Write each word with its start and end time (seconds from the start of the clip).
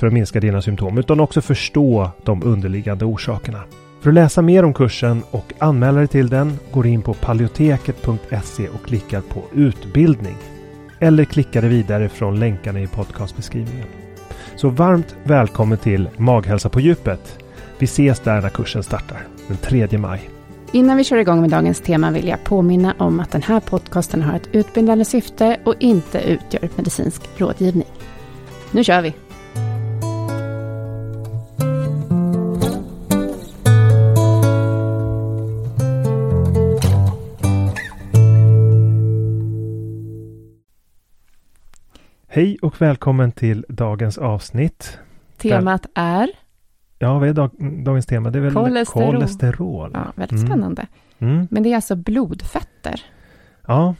för 0.00 0.06
att 0.06 0.12
minska 0.12 0.40
dina 0.40 0.62
symptom 0.62 0.98
utan 0.98 1.20
också 1.20 1.40
förstå 1.40 2.10
de 2.22 2.42
underliggande 2.42 3.04
orsakerna. 3.04 3.62
För 4.00 4.10
att 4.10 4.14
läsa 4.14 4.42
mer 4.42 4.64
om 4.64 4.74
kursen 4.74 5.22
och 5.30 5.52
anmäla 5.58 5.98
dig 5.98 6.08
till 6.08 6.28
den 6.28 6.58
går 6.72 6.86
in 6.86 7.02
på 7.02 7.14
paleoteket.se 7.14 8.68
och 8.68 8.86
klickar 8.86 9.20
på 9.20 9.42
utbildning. 9.52 10.36
Eller 11.00 11.24
klickar 11.24 11.60
dig 11.60 11.70
vidare 11.70 12.08
från 12.08 12.40
länkarna 12.40 12.80
i 12.80 12.86
podcastbeskrivningen. 12.86 13.86
Så 14.56 14.68
varmt 14.68 15.16
välkommen 15.24 15.78
till 15.78 16.08
Maghälsa 16.16 16.68
på 16.68 16.80
djupet. 16.80 17.38
Vi 17.78 17.84
ses 17.84 18.20
där 18.20 18.40
när 18.40 18.48
kursen 18.48 18.82
startar 18.82 19.26
den 19.48 19.56
3 19.56 19.98
maj. 19.98 20.30
Innan 20.72 20.96
vi 20.96 21.04
kör 21.04 21.16
igång 21.16 21.40
med 21.40 21.50
dagens 21.50 21.80
tema 21.80 22.10
vill 22.10 22.28
jag 22.28 22.44
påminna 22.44 22.94
om 22.98 23.20
att 23.20 23.30
den 23.30 23.42
här 23.42 23.60
podcasten 23.60 24.22
har 24.22 24.36
ett 24.36 24.48
utbildande 24.52 25.04
syfte 25.04 25.60
och 25.64 25.74
inte 25.78 26.20
utgör 26.20 26.68
medicinsk 26.76 27.22
rådgivning. 27.36 27.88
Nu 28.70 28.84
kör 28.84 29.02
vi! 29.02 29.14
Hej 42.32 42.58
och 42.62 42.82
välkommen 42.82 43.32
till 43.32 43.66
dagens 43.68 44.18
avsnitt. 44.18 44.98
Temat 45.36 45.86
är? 45.94 46.30
Ja, 46.98 47.18
vad 47.18 47.28
är 47.28 47.32
dag, 47.32 47.50
dagens 47.84 48.06
tema? 48.06 48.30
Det 48.30 48.38
är 48.38 48.42
väl 48.42 48.54
kolesterol. 48.54 49.14
kolesterol. 49.14 49.90
Ja, 49.94 50.12
väldigt 50.14 50.38
mm. 50.38 50.46
spännande. 50.46 50.86
Mm. 51.18 51.48
Men 51.50 51.62
det 51.62 51.72
är 51.72 51.74
alltså 51.74 51.96
blodfetter. 51.96 53.00
Ja, 53.66 53.94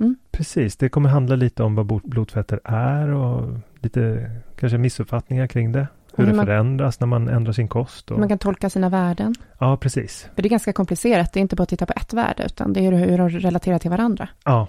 mm. 0.00 0.16
precis. 0.30 0.76
Det 0.76 0.88
kommer 0.88 1.08
handla 1.08 1.36
lite 1.36 1.62
om 1.62 1.74
vad 1.74 1.86
blodfetter 1.86 2.60
är 2.64 3.08
och 3.08 3.58
lite 3.80 4.30
kanske 4.56 4.78
missuppfattningar 4.78 5.46
kring 5.46 5.72
det. 5.72 5.86
Hur, 6.14 6.24
hur 6.24 6.30
det 6.30 6.36
man, 6.36 6.46
förändras 6.46 7.00
när 7.00 7.06
man 7.06 7.28
ändrar 7.28 7.52
sin 7.52 7.68
kost. 7.68 8.10
Och... 8.10 8.18
Man 8.18 8.28
kan 8.28 8.38
tolka 8.38 8.70
sina 8.70 8.88
värden. 8.88 9.34
Ja, 9.58 9.76
precis. 9.76 10.28
För 10.34 10.42
det 10.42 10.48
är 10.48 10.50
ganska 10.50 10.72
komplicerat. 10.72 11.32
Det 11.32 11.40
är 11.40 11.42
inte 11.42 11.56
bara 11.56 11.62
att 11.62 11.68
titta 11.68 11.86
på 11.86 11.92
ett 11.96 12.12
värde, 12.12 12.44
utan 12.44 12.72
det 12.72 12.86
är 12.86 12.92
hur 12.92 13.18
de 13.18 13.28
relaterar 13.28 13.78
till 13.78 13.90
varandra. 13.90 14.28
Ja, 14.44 14.68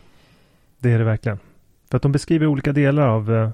det 0.79 0.91
är 0.91 0.99
det 0.99 1.05
verkligen. 1.05 1.39
För 1.93 1.97
att 1.97 2.03
de 2.03 2.11
beskriver 2.11 2.47
olika 2.47 2.73
delar 2.73 3.07
av 3.07 3.35
eh, 3.35 3.49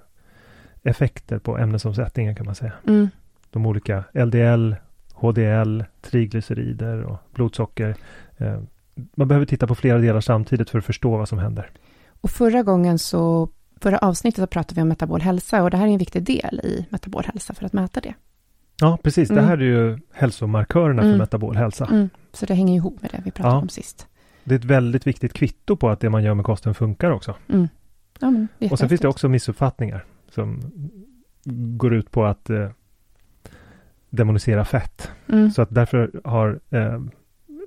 effekter 0.83 1.39
på 1.39 1.57
ämnesomsättningen 1.57 2.35
kan 2.35 2.45
man 2.45 2.55
säga. 2.55 2.73
Mm. 2.87 3.09
De 3.49 3.65
olika 3.65 4.03
LDL, 4.13 4.75
HDL, 5.13 5.83
triglycerider 6.01 7.03
och 7.03 7.17
blodsocker. 7.33 7.95
Eh, 8.37 8.59
man 9.15 9.27
behöver 9.27 9.45
titta 9.45 9.67
på 9.67 9.75
flera 9.75 9.97
delar 9.97 10.21
samtidigt 10.21 10.69
för 10.69 10.79
att 10.79 10.85
förstå 10.85 11.17
vad 11.17 11.29
som 11.29 11.39
händer. 11.39 11.69
Och 12.21 12.29
förra 12.29 12.63
gången 12.63 12.99
så, 12.99 13.49
förra 13.81 13.97
avsnittet 13.97 14.39
så 14.41 14.47
pratade 14.47 14.75
vi 14.75 14.81
om 14.81 14.87
metabol 14.87 15.21
hälsa 15.21 15.63
och 15.63 15.71
det 15.71 15.77
här 15.77 15.87
är 15.87 15.91
en 15.91 15.97
viktig 15.97 16.23
del 16.23 16.61
i 16.63 16.85
metabol 16.89 17.23
hälsa 17.25 17.53
för 17.53 17.65
att 17.65 17.73
mäta 17.73 18.01
det. 18.01 18.13
Ja, 18.81 18.97
precis. 19.03 19.29
Mm. 19.29 19.43
Det 19.43 19.49
här 19.49 19.57
är 19.57 19.61
ju 19.61 19.99
hälsomarkörerna 20.11 21.01
mm. 21.01 21.13
för 21.13 21.19
metabol 21.19 21.55
hälsa. 21.55 21.85
Mm. 21.85 22.09
Så 22.33 22.45
det 22.45 22.53
hänger 22.53 22.75
ihop 22.75 23.01
med 23.01 23.11
det 23.11 23.21
vi 23.25 23.31
pratade 23.31 23.55
ja. 23.55 23.61
om 23.61 23.69
sist. 23.69 24.07
Det 24.43 24.55
är 24.55 24.59
ett 24.59 24.65
väldigt 24.65 25.07
viktigt 25.07 25.33
kvitto 25.33 25.75
på 25.75 25.89
att 25.89 25.99
det 25.99 26.09
man 26.09 26.23
gör 26.23 26.33
med 26.33 26.45
kosten 26.45 26.73
funkar 26.73 27.11
också. 27.11 27.35
Mm. 27.49 27.67
Ja, 28.19 28.33
och 28.71 28.79
sen 28.79 28.89
finns 28.89 29.01
det 29.01 29.07
också 29.07 29.29
missuppfattningar 29.29 30.05
som 30.29 30.71
går 31.77 31.93
ut 31.93 32.11
på 32.11 32.25
att 32.25 32.49
eh, 32.49 32.69
demonisera 34.09 34.65
fett. 34.65 35.11
Mm. 35.29 35.51
Så 35.51 35.61
att 35.61 35.69
därför 35.69 36.11
har 36.23 36.59
eh, 36.69 37.01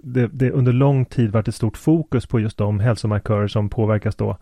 det, 0.02 0.26
det, 0.26 0.50
under 0.50 0.72
lång 0.72 1.04
tid 1.04 1.32
varit 1.32 1.48
ett 1.48 1.54
stort 1.54 1.76
fokus 1.76 2.26
på 2.26 2.40
just 2.40 2.58
de 2.58 2.80
hälsomarkörer 2.80 3.48
som 3.48 3.68
påverkas 3.68 4.16
då 4.16 4.36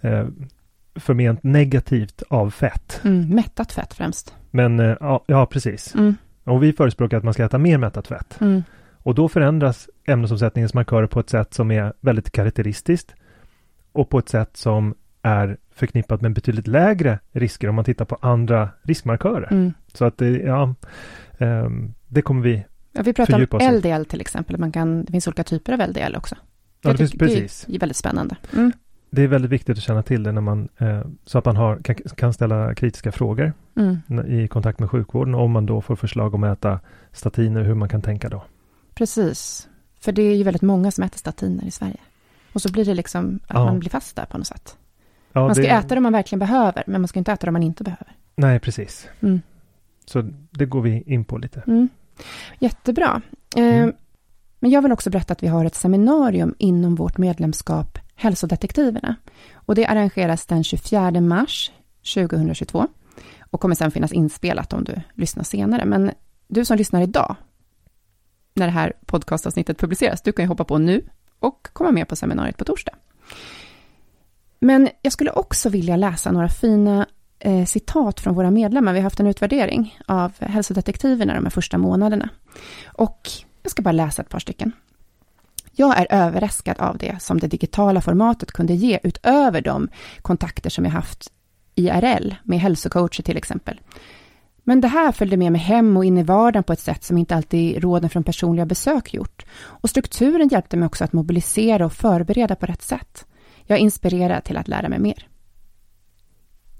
eh, 0.00 0.26
förment 0.94 1.42
negativt 1.42 2.22
av 2.28 2.50
fett. 2.50 3.00
Mm, 3.04 3.28
mättat 3.28 3.72
fett 3.72 3.94
främst. 3.94 4.34
Men 4.50 4.80
eh, 4.80 4.96
ja, 5.00 5.24
ja, 5.26 5.46
precis. 5.46 5.94
Mm. 5.94 6.14
Och 6.44 6.62
vi 6.62 6.72
förespråkar 6.72 7.16
att 7.16 7.24
man 7.24 7.34
ska 7.34 7.44
äta 7.44 7.58
mer 7.58 7.78
mättat 7.78 8.06
fett. 8.06 8.40
Mm. 8.40 8.62
Och 9.02 9.14
då 9.14 9.28
förändras 9.28 9.88
ämnesomsättningens 10.04 10.74
markörer 10.74 11.06
på 11.06 11.20
ett 11.20 11.30
sätt 11.30 11.54
som 11.54 11.70
är 11.70 11.92
väldigt 12.00 12.30
karaktäristiskt 12.30 13.14
och 13.92 14.08
på 14.08 14.18
ett 14.18 14.28
sätt 14.28 14.56
som 14.56 14.94
är 15.22 15.56
förknippat 15.70 16.20
med 16.20 16.32
betydligt 16.32 16.66
lägre 16.66 17.18
risker 17.32 17.68
om 17.68 17.74
man 17.74 17.84
tittar 17.84 18.04
på 18.04 18.18
andra 18.20 18.68
riskmarkörer. 18.82 19.52
Mm. 19.52 19.72
Så 19.94 20.04
att 20.04 20.18
det, 20.18 20.30
ja, 20.30 20.74
um, 21.38 21.94
det 22.08 22.22
kommer 22.22 22.42
vi 22.42 22.64
Ja, 22.92 23.02
vi 23.02 23.12
pratar 23.12 23.54
om 23.54 23.74
LDL 23.74 24.04
till 24.04 24.20
exempel. 24.20 24.58
Man 24.58 24.72
kan, 24.72 25.04
det 25.04 25.12
finns 25.12 25.26
olika 25.26 25.44
typer 25.44 25.72
av 25.72 25.88
LDL 25.88 26.16
också. 26.16 26.36
Ja, 26.82 26.90
det, 26.90 26.98
finns, 26.98 27.12
precis. 27.12 27.64
Det 27.68 27.74
är 27.74 27.80
väldigt 27.80 27.96
spännande. 27.96 28.36
Mm. 28.52 28.72
Det 29.10 29.22
är 29.22 29.26
väldigt 29.28 29.50
viktigt 29.50 29.78
att 29.78 29.82
känna 29.82 30.02
till 30.02 30.22
det 30.22 30.32
när 30.32 30.40
man, 30.40 30.68
eh, 30.78 31.00
så 31.24 31.38
att 31.38 31.44
man 31.44 31.56
har, 31.56 31.76
kan, 31.76 31.94
kan 31.94 32.32
ställa 32.32 32.74
kritiska 32.74 33.12
frågor 33.12 33.52
mm. 33.76 34.26
i 34.26 34.48
kontakt 34.48 34.78
med 34.78 34.90
sjukvården. 34.90 35.34
Om 35.34 35.50
man 35.50 35.66
då 35.66 35.80
får 35.80 35.96
förslag 35.96 36.34
om 36.34 36.44
att 36.44 36.58
äta 36.58 36.80
statiner, 37.12 37.62
hur 37.62 37.74
man 37.74 37.88
kan 37.88 38.02
tänka 38.02 38.28
då. 38.28 38.44
Precis. 38.94 39.68
För 40.00 40.12
det 40.12 40.22
är 40.22 40.34
ju 40.34 40.42
väldigt 40.42 40.62
många 40.62 40.90
som 40.90 41.04
äter 41.04 41.18
statiner 41.18 41.64
i 41.64 41.70
Sverige. 41.70 42.00
Och 42.52 42.62
så 42.62 42.72
blir 42.72 42.84
det 42.84 42.94
liksom 42.94 43.40
att 43.46 43.54
ja. 43.54 43.64
man 43.64 43.78
blir 43.78 43.90
fast 43.90 44.16
där 44.16 44.24
på 44.24 44.38
något 44.38 44.46
sätt. 44.46 44.76
Ja, 45.38 45.46
man 45.46 45.54
ska 45.54 45.62
det... 45.62 45.68
äta 45.68 45.94
det 45.94 46.00
man 46.00 46.12
verkligen 46.12 46.38
behöver, 46.38 46.84
men 46.86 47.00
man 47.00 47.08
ska 47.08 47.18
inte 47.18 47.32
äta 47.32 47.46
det 47.46 47.52
man 47.52 47.62
inte 47.62 47.84
behöver. 47.84 48.16
Nej, 48.34 48.60
precis. 48.60 49.08
Mm. 49.20 49.40
Så 50.04 50.22
det 50.50 50.66
går 50.66 50.80
vi 50.80 51.02
in 51.06 51.24
på 51.24 51.38
lite. 51.38 51.62
Mm. 51.66 51.88
Jättebra. 52.58 53.22
Eh, 53.56 53.62
mm. 53.64 53.92
Men 54.58 54.70
jag 54.70 54.82
vill 54.82 54.92
också 54.92 55.10
berätta 55.10 55.32
att 55.32 55.42
vi 55.42 55.46
har 55.46 55.64
ett 55.64 55.74
seminarium 55.74 56.54
inom 56.58 56.94
vårt 56.94 57.18
medlemskap 57.18 57.98
Hälsodetektiverna. 58.14 59.16
Och 59.54 59.74
det 59.74 59.86
arrangeras 59.86 60.46
den 60.46 60.64
24 60.64 61.20
mars 61.20 61.72
2022 62.14 62.88
och 63.50 63.60
kommer 63.60 63.74
sen 63.74 63.90
finnas 63.90 64.12
inspelat 64.12 64.72
om 64.72 64.84
du 64.84 65.00
lyssnar 65.14 65.44
senare. 65.44 65.84
Men 65.84 66.10
du 66.48 66.64
som 66.64 66.76
lyssnar 66.76 67.02
idag, 67.02 67.36
när 68.54 68.66
det 68.66 68.72
här 68.72 68.92
podcastavsnittet 69.06 69.78
publiceras, 69.78 70.22
du 70.22 70.32
kan 70.32 70.44
ju 70.44 70.48
hoppa 70.48 70.64
på 70.64 70.78
nu 70.78 71.08
och 71.38 71.68
komma 71.72 71.90
med 71.90 72.08
på 72.08 72.16
seminariet 72.16 72.56
på 72.56 72.64
torsdag. 72.64 72.92
Men 74.58 74.88
jag 75.02 75.12
skulle 75.12 75.30
också 75.30 75.68
vilja 75.68 75.96
läsa 75.96 76.32
några 76.32 76.48
fina 76.48 77.06
eh, 77.38 77.64
citat 77.64 78.20
från 78.20 78.34
våra 78.34 78.50
medlemmar. 78.50 78.92
Vi 78.92 78.98
har 78.98 79.04
haft 79.04 79.20
en 79.20 79.26
utvärdering 79.26 79.98
av 80.06 80.32
hälsodetektiverna 80.40 81.34
de 81.34 81.44
här 81.44 81.50
första 81.50 81.78
månaderna. 81.78 82.28
Och 82.86 83.30
jag 83.62 83.70
ska 83.70 83.82
bara 83.82 83.92
läsa 83.92 84.22
ett 84.22 84.28
par 84.28 84.38
stycken. 84.38 84.72
Jag 85.72 85.98
är 85.98 86.06
överraskad 86.10 86.78
av 86.78 86.98
det 86.98 87.22
som 87.22 87.40
det 87.40 87.46
digitala 87.46 88.00
formatet 88.00 88.52
kunde 88.52 88.74
ge 88.74 89.00
utöver 89.02 89.60
de 89.60 89.88
kontakter 90.22 90.70
som 90.70 90.84
jag 90.84 90.92
haft 90.92 91.32
IRL 91.74 92.34
med 92.42 92.60
hälsocoacher 92.60 93.22
till 93.22 93.36
exempel. 93.36 93.80
Men 94.64 94.80
det 94.80 94.88
här 94.88 95.12
följde 95.12 95.36
med 95.36 95.52
mig 95.52 95.60
hem 95.60 95.96
och 95.96 96.04
in 96.04 96.18
i 96.18 96.22
vardagen 96.22 96.64
på 96.64 96.72
ett 96.72 96.80
sätt 96.80 97.04
som 97.04 97.18
inte 97.18 97.36
alltid 97.36 97.82
råden 97.82 98.10
från 98.10 98.24
personliga 98.24 98.66
besök 98.66 99.14
gjort. 99.14 99.46
Och 99.60 99.90
strukturen 99.90 100.48
hjälpte 100.48 100.76
mig 100.76 100.86
också 100.86 101.04
att 101.04 101.12
mobilisera 101.12 101.86
och 101.86 101.92
förbereda 101.92 102.54
på 102.54 102.66
rätt 102.66 102.82
sätt. 102.82 103.26
Jag 103.68 103.78
är 103.78 103.82
inspirerad 103.82 104.44
till 104.44 104.56
att 104.56 104.68
lära 104.68 104.88
mig 104.88 104.98
mer. 104.98 105.28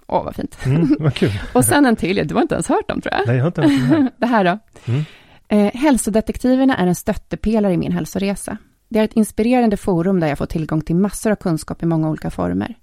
Åh, 0.07 0.25
vad 0.25 0.37
fint. 0.37 0.59
Mm, 0.67 0.97
vad 0.99 1.15
kul. 1.15 1.31
och 1.53 1.65
sen 1.65 1.87
en 1.87 1.97
till, 1.97 2.29
du 2.29 2.35
har 2.35 2.43
inte 2.43 2.55
ens 2.55 2.69
hört 2.69 2.89
dem 2.89 3.01
tror 3.01 3.15
jag. 3.15 3.27
Nej, 3.27 3.37
jag 3.37 3.43
har 3.43 3.49
inte 3.49 3.61
hört 3.63 3.71
det 3.71 3.97
här. 3.97 4.11
det 4.19 4.27
här 4.27 4.45
då. 4.45 4.59
Mm. 4.93 5.05
Eh, 5.49 5.81
hälsodetektiverna 5.81 6.77
är 6.77 6.87
en 6.87 6.95
stöttepelare 6.95 7.73
i 7.73 7.77
min 7.77 7.93
hälsoresa. 7.93 8.57
Det 8.89 8.99
är 8.99 9.05
ett 9.05 9.13
inspirerande 9.13 9.77
forum 9.77 10.21
där 10.21 10.29
jag 10.29 10.39
får 10.39 10.47
tillgång 10.47 10.81
till 10.81 10.97
massor 10.97 11.31
av 11.31 11.37
kunskap 11.37 11.83
i 11.83 11.87
många 11.87 12.11
olika 12.11 12.31
former. 12.31 12.75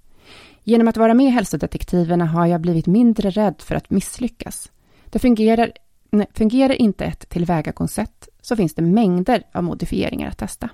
Genom 0.63 0.87
att 0.87 0.97
vara 0.97 1.13
med 1.13 1.25
i 1.25 1.29
hälsodetektiverna 1.29 2.25
har 2.25 2.45
jag 2.45 2.61
blivit 2.61 2.87
mindre 2.87 3.29
rädd 3.29 3.55
för 3.57 3.75
att 3.75 3.89
misslyckas. 3.89 4.71
Det 5.05 5.19
fungerar, 5.19 5.71
nej, 6.09 6.27
fungerar 6.33 6.73
inte 6.73 7.05
ett 7.05 7.29
tillvägagångssätt 7.29 8.29
så 8.41 8.55
finns 8.55 8.75
det 8.75 8.81
mängder 8.81 9.43
av 9.51 9.63
modifieringar 9.63 10.29
att 10.29 10.37
testa. 10.37 10.69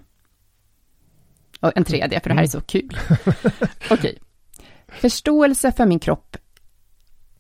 Och 1.62 1.72
en 1.76 1.84
tredje, 1.84 2.20
för 2.20 2.30
det 2.30 2.36
här 2.36 2.44
är 2.44 2.48
så 2.48 2.62
kul. 2.62 2.98
Okej. 3.90 3.96
Okay. 3.98 4.16
Förståelse 4.88 5.72
för 5.72 5.86
min 5.86 6.00
kropp. 6.00 6.38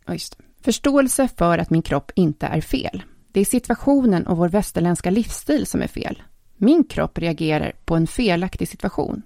Just, 0.07 0.37
förståelse 0.61 1.27
för 1.37 1.57
att 1.57 1.69
min 1.69 1.81
kropp 1.81 2.11
inte 2.15 2.45
är 2.45 2.61
fel. 2.61 3.03
Det 3.31 3.39
är 3.39 3.45
situationen 3.45 4.27
och 4.27 4.37
vår 4.37 4.49
västerländska 4.49 5.09
livsstil 5.09 5.65
som 5.65 5.81
är 5.81 5.87
fel. 5.87 6.23
Min 6.57 6.83
kropp 6.83 7.17
reagerar 7.17 7.73
på 7.85 7.95
en 7.95 8.07
felaktig 8.07 8.67
situation. 8.67 9.21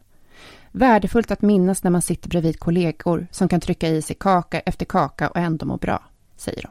Värdefullt 0.72 1.32
att 1.32 1.42
minnas 1.42 1.84
när 1.84 1.92
man 1.92 2.02
sitter 2.02 2.30
bredvid 2.30 2.60
kollegor 2.60 3.28
som 3.32 3.48
kan 3.48 3.60
trycka 3.60 3.88
i 3.88 4.02
sig 4.02 4.16
kaka 4.20 4.60
efter 4.60 4.86
kaka 4.86 5.30
och 5.30 5.38
ändå 5.38 5.66
må 5.66 5.78
bra, 5.78 6.04
säger 6.38 6.62
de. 6.62 6.70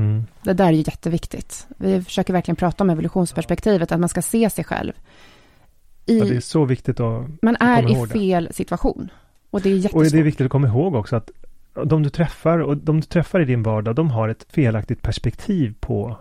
Mm. 0.00 0.26
Det 0.42 0.52
där 0.52 0.66
är 0.66 0.72
ju 0.72 0.78
jätteviktigt. 0.86 1.66
Vi 1.76 2.02
försöker 2.02 2.32
verkligen 2.32 2.56
prata 2.56 2.84
om 2.84 2.90
evolutionsperspektivet, 2.90 3.92
att 3.92 4.00
man 4.00 4.08
ska 4.08 4.22
se 4.22 4.50
sig 4.50 4.64
själv. 4.64 4.92
I, 6.06 6.18
ja, 6.18 6.24
det 6.24 6.36
är 6.36 6.40
så 6.40 6.64
viktigt 6.64 7.00
att 7.00 7.26
Man 7.42 7.56
är 7.60 8.04
i 8.04 8.06
fel 8.06 8.44
det. 8.44 8.52
situation. 8.52 9.10
Och 9.50 9.60
det 9.60 9.70
är 9.70 9.74
jättesvårt. 9.74 10.04
Och 10.06 10.12
det 10.12 10.18
är 10.18 10.22
viktigt 10.22 10.44
att 10.44 10.52
komma 10.52 10.66
ihåg 10.66 10.94
också 10.94 11.16
att 11.16 11.30
de 11.84 12.02
du 12.02 12.08
träffar 12.08 12.58
och 12.58 12.76
de 12.76 13.00
du 13.00 13.06
träffar 13.06 13.40
i 13.40 13.44
din 13.44 13.62
vardag, 13.62 13.94
de 13.94 14.10
har 14.10 14.28
ett 14.28 14.46
felaktigt 14.50 15.02
perspektiv 15.02 15.74
på 15.80 16.16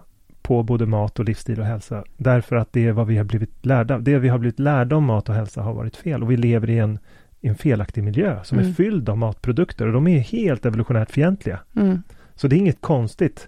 på 0.46 0.64
både 0.64 0.86
mat 0.86 1.20
och 1.20 1.26
livsstil 1.26 1.60
och 1.60 1.66
hälsa. 1.66 2.04
Därför 2.18 2.56
att 2.56 2.74
det 2.74 2.86
är 2.88 2.92
vad 2.92 3.08
vi 3.08 3.18
har 3.18 3.24
blivit 3.24 3.66
lärda. 3.66 4.00
Det 4.00 4.18
vi 4.18 4.30
har 4.30 4.38
blivit 4.38 4.60
lärda 4.60 4.96
om 4.96 5.04
mat 5.04 5.30
och 5.30 5.36
hälsa 5.36 5.62
har 5.62 5.74
varit 5.74 5.96
fel. 5.96 6.24
Och 6.24 6.32
vi 6.32 6.38
lever 6.38 6.70
i 6.70 6.78
en, 6.78 7.00
i 7.42 7.48
en 7.48 7.56
felaktig 7.56 8.04
miljö 8.04 8.44
som 8.44 8.58
mm. 8.60 8.70
är 8.70 8.74
fylld 8.74 9.10
av 9.10 9.18
matprodukter. 9.18 9.88
Och 9.88 9.94
de 9.94 10.08
är 10.08 10.20
helt 10.20 10.66
evolutionärt 10.66 11.12
fientliga. 11.12 11.60
Mm. 11.76 12.02
Så 12.36 12.48
det 12.48 12.56
är 12.56 12.58
inget 12.58 12.82
konstigt. 12.82 13.48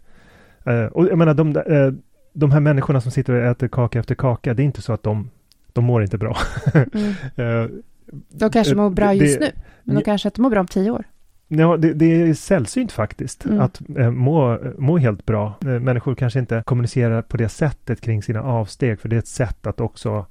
Uh, 0.67 0.85
och 0.85 1.07
jag 1.07 1.17
menar, 1.17 1.33
de, 1.33 1.55
uh, 1.55 1.93
de 2.33 2.51
här 2.51 2.59
människorna 2.59 3.01
som 3.01 3.11
sitter 3.11 3.33
och 3.33 3.41
äter 3.41 3.67
kaka 3.67 3.99
efter 3.99 4.15
kaka, 4.15 4.53
det 4.53 4.63
är 4.63 4.65
inte 4.65 4.81
så 4.81 4.93
att 4.93 5.03
de, 5.03 5.29
de 5.77 5.85
mår 5.85 6.03
inte 6.03 6.17
bra. 6.17 6.37
mm. 6.73 7.63
uh, 7.63 7.69
de 8.29 8.49
kanske 8.49 8.75
mår 8.75 8.89
bra 8.89 9.13
just 9.13 9.39
det, 9.39 9.45
nu, 9.45 9.51
men 9.83 9.95
de 9.95 10.01
kanske 10.03 10.27
inte 10.27 10.41
mår 10.41 10.49
bra 10.49 10.59
om 10.59 10.67
tio 10.67 10.91
år. 10.91 11.05
Ja, 11.47 11.77
det, 11.77 11.93
det 11.93 12.05
är 12.05 12.33
sällsynt 12.33 12.91
faktiskt 12.91 13.45
mm. 13.45 13.59
att 13.59 13.81
eh, 13.97 14.11
må, 14.11 14.59
må 14.77 14.97
helt 14.97 15.25
bra. 15.25 15.53
Eh, 15.61 15.67
människor 15.67 16.15
kanske 16.15 16.39
inte 16.39 16.63
kommunicerar 16.65 17.21
på 17.21 17.37
det 17.37 17.49
sättet 17.49 18.01
kring 18.01 18.23
sina 18.23 18.43
avsteg, 18.43 18.99
för 18.99 19.09
det 19.09 19.15
är 19.15 19.19
ett 19.19 19.27
sätt 19.27 19.67
att 19.67 19.81
också 19.81 20.25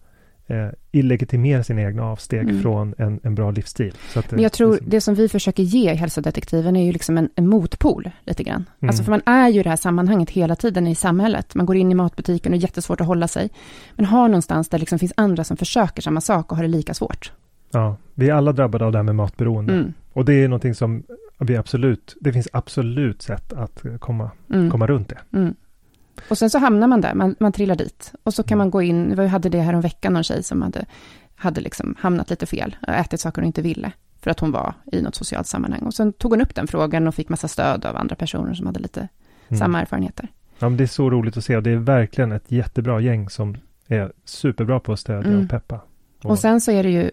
eh, 0.47 0.69
illegitimera 0.91 1.65
sina 1.65 1.83
egna 1.83 2.05
avsteg 2.05 2.43
mm. 2.43 2.63
från 2.63 2.95
en, 2.99 3.21
en 3.23 3.35
bra 3.35 3.51
livsstil. 3.51 3.95
Så 4.13 4.19
att, 4.19 4.31
Men 4.31 4.43
jag 4.43 4.53
tror 4.53 4.73
liksom... 4.73 4.91
det 4.91 5.01
som 5.01 5.15
vi 5.15 5.29
försöker 5.29 5.63
ge 5.63 5.93
i 5.93 5.95
hälsodetektiven 5.95 6.77
är 6.77 6.85
ju 6.85 6.93
liksom 6.93 7.19
en, 7.19 7.31
en 7.35 7.49
motpol 7.49 8.11
lite 8.25 8.43
grann. 8.43 8.65
Mm. 8.81 8.89
Alltså 8.89 9.05
för 9.05 9.11
man 9.11 9.23
är 9.27 9.49
ju 9.49 9.61
i 9.61 9.63
det 9.63 9.69
här 9.69 9.77
sammanhanget 9.77 10.31
hela 10.31 10.57
tiden 10.57 10.87
i 10.87 10.95
samhället. 10.95 11.55
Man 11.55 11.67
går 11.67 11.77
in 11.77 11.93
i 11.93 11.95
matbutiken 11.95 12.53
och 12.53 12.59
det 12.59 12.61
är 12.61 12.63
jättesvårt 12.63 13.01
att 13.01 13.07
hålla 13.07 13.29
sig. 13.29 13.51
Men 13.95 14.05
har 14.05 14.29
någonstans 14.29 14.69
där 14.69 14.79
liksom 14.79 14.99
finns 14.99 15.13
andra 15.17 15.45
som 15.45 15.57
försöker 15.57 16.03
samma 16.03 16.21
sak 16.21 16.51
och 16.51 16.57
har 16.57 16.65
det 16.65 16.71
lika 16.71 16.95
svårt. 16.95 17.33
Ja, 17.71 17.97
vi 18.15 18.29
är 18.29 18.35
alla 18.35 18.53
drabbade 18.53 18.85
av 18.85 18.93
det 18.93 18.99
här 18.99 19.03
med 19.03 19.15
matberoende. 19.15 19.73
Mm. 19.73 19.93
Och 20.13 20.25
det 20.25 20.35
är 20.35 20.49
någonting 20.49 20.75
som 20.75 21.03
vi 21.39 21.57
absolut, 21.57 22.17
det 22.21 22.33
finns 22.33 22.49
absolut 22.53 23.23
sätt 23.23 23.53
att 23.53 23.83
komma, 23.99 24.31
mm. 24.53 24.71
komma 24.71 24.87
runt 24.87 25.09
det. 25.09 25.19
Och 26.29 26.39
sen 26.39 26.51
så 26.51 26.59
hamnar 26.59 26.87
man 26.87 27.01
där, 27.01 27.15
man, 27.15 27.37
man 27.41 27.53
trillar 27.53 27.77
dit. 27.77 28.13
Och 28.23 28.35
så 28.35 28.43
kan 28.43 28.57
mm. 28.57 28.59
man 28.59 28.71
gå 28.71 28.83
in, 28.83 29.17
vi 29.17 29.27
hade 29.27 29.49
det 29.49 29.61
här 29.61 29.75
om 29.75 29.81
veckan, 29.81 30.13
någon 30.13 30.25
tjej 30.25 30.43
som 30.43 30.63
hade, 30.63 30.85
hade 31.35 31.61
liksom 31.61 31.95
hamnat 31.99 32.31
lite 32.31 32.47
fel, 32.47 32.77
och 32.83 32.95
ätit 32.95 33.21
saker 33.21 33.43
hon 33.43 33.47
inte 33.47 33.63
ville, 33.63 33.93
för 34.21 34.31
att 34.31 34.41
hon 34.41 34.53
var 34.53 34.75
i 34.93 35.03
något 35.03 35.15
socialt 35.15 35.47
sammanhang. 35.47 35.81
Och 35.81 35.95
sen 35.95 36.13
tog 36.13 36.31
hon 36.31 36.41
upp 36.41 36.55
den 36.55 36.67
frågan 36.67 37.09
och 37.09 37.15
fick 37.15 37.29
massa 37.29 37.49
stöd 37.49 37.85
av 37.85 37.97
andra 37.97 38.17
personer 38.17 38.55
som 38.55 38.67
hade 38.67 38.81
lite 38.81 39.09
mm. 39.49 39.59
samma 39.59 39.81
erfarenheter. 39.81 40.29
Ja, 40.59 40.69
men 40.69 40.77
det 40.77 40.85
är 40.85 40.89
så 40.89 41.11
roligt 41.11 41.37
att 41.37 41.45
se 41.45 41.57
och 41.57 41.63
det 41.63 41.71
är 41.71 41.77
verkligen 41.77 42.33
ett 42.33 42.53
jättebra 42.53 43.01
gäng 43.01 43.31
som 43.31 43.57
är 43.89 44.13
superbra 44.25 44.81
på 44.81 44.93
att 44.93 45.01
stödja 45.01 45.31
mm. 45.31 45.45
och 45.45 45.51
peppa. 45.51 45.81
Och, 46.25 46.31
och 46.31 46.39
sen 46.39 46.61
så 46.61 46.71
är 46.71 46.83
det 46.83 46.91
ju 46.91 47.11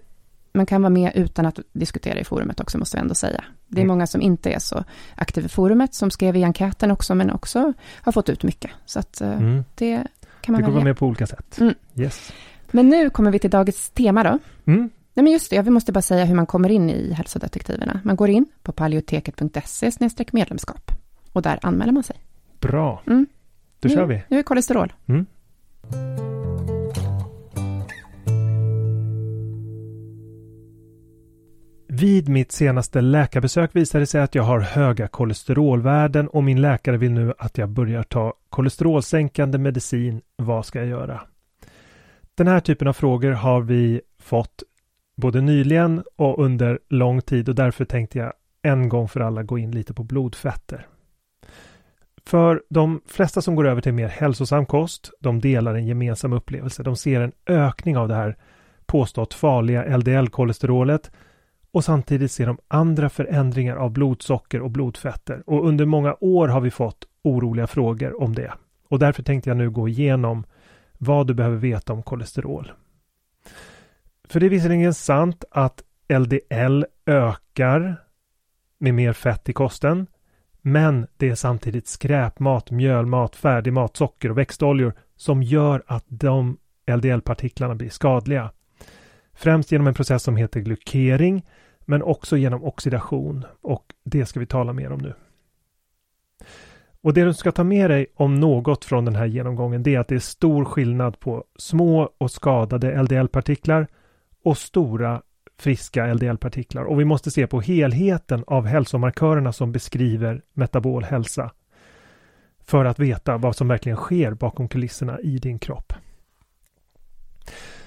man 0.53 0.65
kan 0.65 0.81
vara 0.81 0.89
med 0.89 1.11
utan 1.15 1.45
att 1.45 1.59
diskutera 1.73 2.19
i 2.19 2.23
forumet 2.23 2.59
också, 2.59 2.77
måste 2.77 2.97
vi 2.97 3.01
ändå 3.01 3.15
säga. 3.15 3.43
Det 3.73 3.81
är 3.81 3.83
mm. 3.83 3.87
många 3.87 4.07
som 4.07 4.21
inte 4.21 4.51
är 4.51 4.59
så 4.59 4.83
aktiva 5.15 5.45
i 5.45 5.49
forumet, 5.49 5.93
som 5.93 6.11
skrev 6.11 6.35
i 6.35 6.43
enkäten 6.43 6.91
också, 6.91 7.15
men 7.15 7.31
också 7.31 7.73
har 8.01 8.11
fått 8.11 8.29
ut 8.29 8.43
mycket. 8.43 8.71
Så 8.85 8.99
att 8.99 9.21
eh, 9.21 9.31
mm. 9.31 9.63
det 9.75 10.07
kan 10.41 10.53
man 10.53 10.61
Det 10.61 10.65
går 10.65 10.73
vara 10.73 10.83
med 10.83 10.97
på 10.97 11.07
olika 11.07 11.27
sätt. 11.27 11.57
Mm. 11.59 11.73
Yes. 11.95 12.31
Men 12.71 12.89
nu 12.89 13.09
kommer 13.09 13.31
vi 13.31 13.39
till 13.39 13.49
dagens 13.49 13.89
tema 13.89 14.23
då. 14.23 14.39
Mm. 14.65 14.89
Nej, 15.13 15.23
men 15.23 15.33
just 15.33 15.49
det, 15.49 15.61
vi 15.61 15.69
måste 15.69 15.91
bara 15.91 16.01
säga 16.01 16.25
hur 16.25 16.35
man 16.35 16.45
kommer 16.45 16.69
in 16.69 16.89
i 16.89 17.13
hälsodetektiverna. 17.13 17.99
Man 18.03 18.15
går 18.15 18.29
in 18.29 18.45
på 18.63 18.71
paleoteket.se 18.71 19.91
medlemskap 20.31 20.91
och 21.33 21.41
där 21.41 21.59
anmäler 21.61 21.91
man 21.91 22.03
sig. 22.03 22.15
Bra. 22.59 23.01
Mm. 23.07 23.27
Då 23.79 23.89
kör 23.89 24.05
vi. 24.05 24.23
Nu 24.27 24.39
är 24.39 24.43
kolesterol. 24.43 24.93
Mm. 25.07 25.25
Vid 32.03 32.29
mitt 32.29 32.51
senaste 32.51 33.01
läkarbesök 33.01 33.75
visade 33.75 34.01
det 34.01 34.07
sig 34.07 34.21
att 34.21 34.35
jag 34.35 34.43
har 34.43 34.59
höga 34.59 35.07
kolesterolvärden 35.07 36.27
och 36.27 36.43
min 36.43 36.61
läkare 36.61 36.97
vill 36.97 37.11
nu 37.11 37.33
att 37.37 37.57
jag 37.57 37.69
börjar 37.69 38.03
ta 38.03 38.33
kolesterolsänkande 38.49 39.57
medicin. 39.57 40.21
Vad 40.35 40.65
ska 40.65 40.79
jag 40.79 40.87
göra? 40.87 41.21
Den 42.35 42.47
här 42.47 42.59
typen 42.59 42.87
av 42.87 42.93
frågor 42.93 43.31
har 43.31 43.61
vi 43.61 44.01
fått 44.19 44.63
både 45.15 45.41
nyligen 45.41 46.03
och 46.15 46.43
under 46.43 46.79
lång 46.89 47.21
tid 47.21 47.49
och 47.49 47.55
därför 47.55 47.85
tänkte 47.85 48.17
jag 48.19 48.33
en 48.61 48.89
gång 48.89 49.07
för 49.07 49.19
alla 49.19 49.43
gå 49.43 49.57
in 49.57 49.71
lite 49.71 49.93
på 49.93 50.03
blodfetter. 50.03 50.87
För 52.25 52.63
de 52.69 53.01
flesta 53.07 53.41
som 53.41 53.55
går 53.55 53.67
över 53.67 53.81
till 53.81 53.93
mer 53.93 54.07
hälsosam 54.07 54.65
kost, 54.65 55.11
de 55.19 55.39
delar 55.39 55.75
en 55.75 55.87
gemensam 55.87 56.33
upplevelse. 56.33 56.83
De 56.83 56.95
ser 56.95 57.21
en 57.21 57.31
ökning 57.47 57.97
av 57.97 58.07
det 58.07 58.15
här 58.15 58.37
påstått 58.85 59.33
farliga 59.33 59.97
LDL-kolesterolet 59.97 61.11
och 61.73 61.83
samtidigt 61.83 62.31
ser 62.31 62.45
de 62.45 62.57
andra 62.67 63.09
förändringar 63.09 63.75
av 63.75 63.91
blodsocker 63.91 64.61
och 64.61 64.71
blodfetter. 64.71 65.43
Och 65.45 65.67
under 65.67 65.85
många 65.85 66.15
år 66.19 66.47
har 66.47 66.61
vi 66.61 66.71
fått 66.71 67.07
oroliga 67.23 67.67
frågor 67.67 68.21
om 68.21 68.35
det. 68.35 68.53
Och 68.89 68.99
därför 68.99 69.23
tänkte 69.23 69.49
jag 69.49 69.57
nu 69.57 69.69
gå 69.69 69.87
igenom 69.87 70.43
vad 70.97 71.27
du 71.27 71.33
behöver 71.33 71.57
veta 71.57 71.93
om 71.93 72.03
kolesterol. 72.03 72.71
För 74.27 74.39
det 74.39 74.45
är 74.45 74.49
visserligen 74.49 74.93
sant 74.93 75.43
att 75.51 75.83
LDL 76.09 76.85
ökar 77.05 77.95
med 78.77 78.93
mer 78.93 79.13
fett 79.13 79.49
i 79.49 79.53
kosten. 79.53 80.07
Men 80.61 81.07
det 81.17 81.29
är 81.29 81.35
samtidigt 81.35 81.87
skräpmat, 81.87 82.71
mjölmat, 82.71 83.35
färdigmat, 83.35 83.97
socker 83.97 84.29
och 84.29 84.37
växtoljor 84.37 84.93
som 85.15 85.43
gör 85.43 85.83
att 85.87 86.05
de 86.07 86.57
LDL-partiklarna 86.87 87.75
blir 87.75 87.89
skadliga. 87.89 88.51
Främst 89.33 89.71
genom 89.71 89.87
en 89.87 89.93
process 89.93 90.23
som 90.23 90.35
heter 90.35 90.59
glykering 90.59 91.43
men 91.85 92.03
också 92.03 92.37
genom 92.37 92.63
oxidation 92.63 93.45
och 93.61 93.93
det 94.03 94.25
ska 94.25 94.39
vi 94.39 94.45
tala 94.45 94.73
mer 94.73 94.91
om 94.91 94.99
nu. 94.99 95.13
Och 97.01 97.13
det 97.13 97.23
du 97.23 97.33
ska 97.33 97.51
ta 97.51 97.63
med 97.63 97.89
dig 97.89 98.07
om 98.15 98.39
något 98.39 98.85
från 98.85 99.05
den 99.05 99.15
här 99.15 99.25
genomgången 99.25 99.83
det 99.83 99.95
är 99.95 99.99
att 99.99 100.07
det 100.07 100.15
är 100.15 100.19
stor 100.19 100.65
skillnad 100.65 101.19
på 101.19 101.43
små 101.55 102.09
och 102.17 102.31
skadade 102.31 103.03
LDL-partiklar 103.03 103.87
och 104.43 104.57
stora 104.57 105.21
friska 105.57 106.13
LDL-partiklar 106.13 106.83
och 106.83 106.99
vi 106.99 107.05
måste 107.05 107.31
se 107.31 107.47
på 107.47 107.61
helheten 107.61 108.43
av 108.47 108.65
hälsomarkörerna 108.65 109.53
som 109.53 109.71
beskriver 109.71 110.41
metabol 110.53 111.03
hälsa 111.03 111.51
för 112.65 112.85
att 112.85 112.99
veta 112.99 113.37
vad 113.37 113.55
som 113.55 113.67
verkligen 113.67 113.97
sker 113.97 114.31
bakom 114.31 114.67
kulisserna 114.67 115.19
i 115.19 115.37
din 115.37 115.59
kropp. 115.59 115.93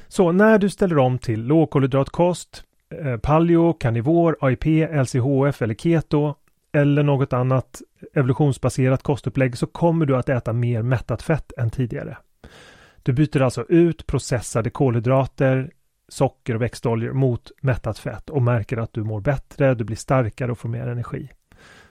Så 0.08 0.32
när 0.32 0.58
du 0.58 0.70
ställer 0.70 0.98
om 0.98 1.18
till 1.18 1.42
lågkolhydratkost, 1.42 2.64
Eh, 3.04 3.16
paleo, 3.16 3.72
karnivor, 3.72 4.36
AIP, 4.40 4.66
LCHF 4.90 5.62
eller 5.62 5.74
keto 5.74 6.34
eller 6.72 7.02
något 7.02 7.32
annat 7.32 7.82
evolutionsbaserat 8.14 9.02
kostupplägg 9.02 9.58
så 9.58 9.66
kommer 9.66 10.06
du 10.06 10.16
att 10.16 10.28
äta 10.28 10.52
mer 10.52 10.82
mättat 10.82 11.22
fett 11.22 11.52
än 11.56 11.70
tidigare. 11.70 12.16
Du 13.02 13.12
byter 13.12 13.42
alltså 13.42 13.64
ut 13.68 14.06
processade 14.06 14.70
kolhydrater, 14.70 15.70
socker 16.08 16.54
och 16.54 16.62
växtoljor 16.62 17.12
mot 17.12 17.50
mättat 17.62 17.98
fett 17.98 18.30
och 18.30 18.42
märker 18.42 18.76
att 18.76 18.92
du 18.92 19.04
mår 19.04 19.20
bättre, 19.20 19.74
du 19.74 19.84
blir 19.84 19.96
starkare 19.96 20.52
och 20.52 20.58
får 20.58 20.68
mer 20.68 20.86
energi. 20.86 21.28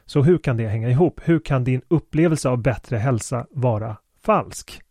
Så 0.05 0.23
hur 0.23 0.37
kan 0.37 0.57
det 0.57 0.67
hänga 0.67 0.89
ihop? 0.89 1.21
Hur 1.23 1.39
kan 1.39 1.63
din 1.63 1.81
upplevelse 1.87 2.49
av 2.49 2.61
bättre 2.61 2.97
hälsa 2.97 3.47
vara 3.51 3.97
falsk? 4.25 4.81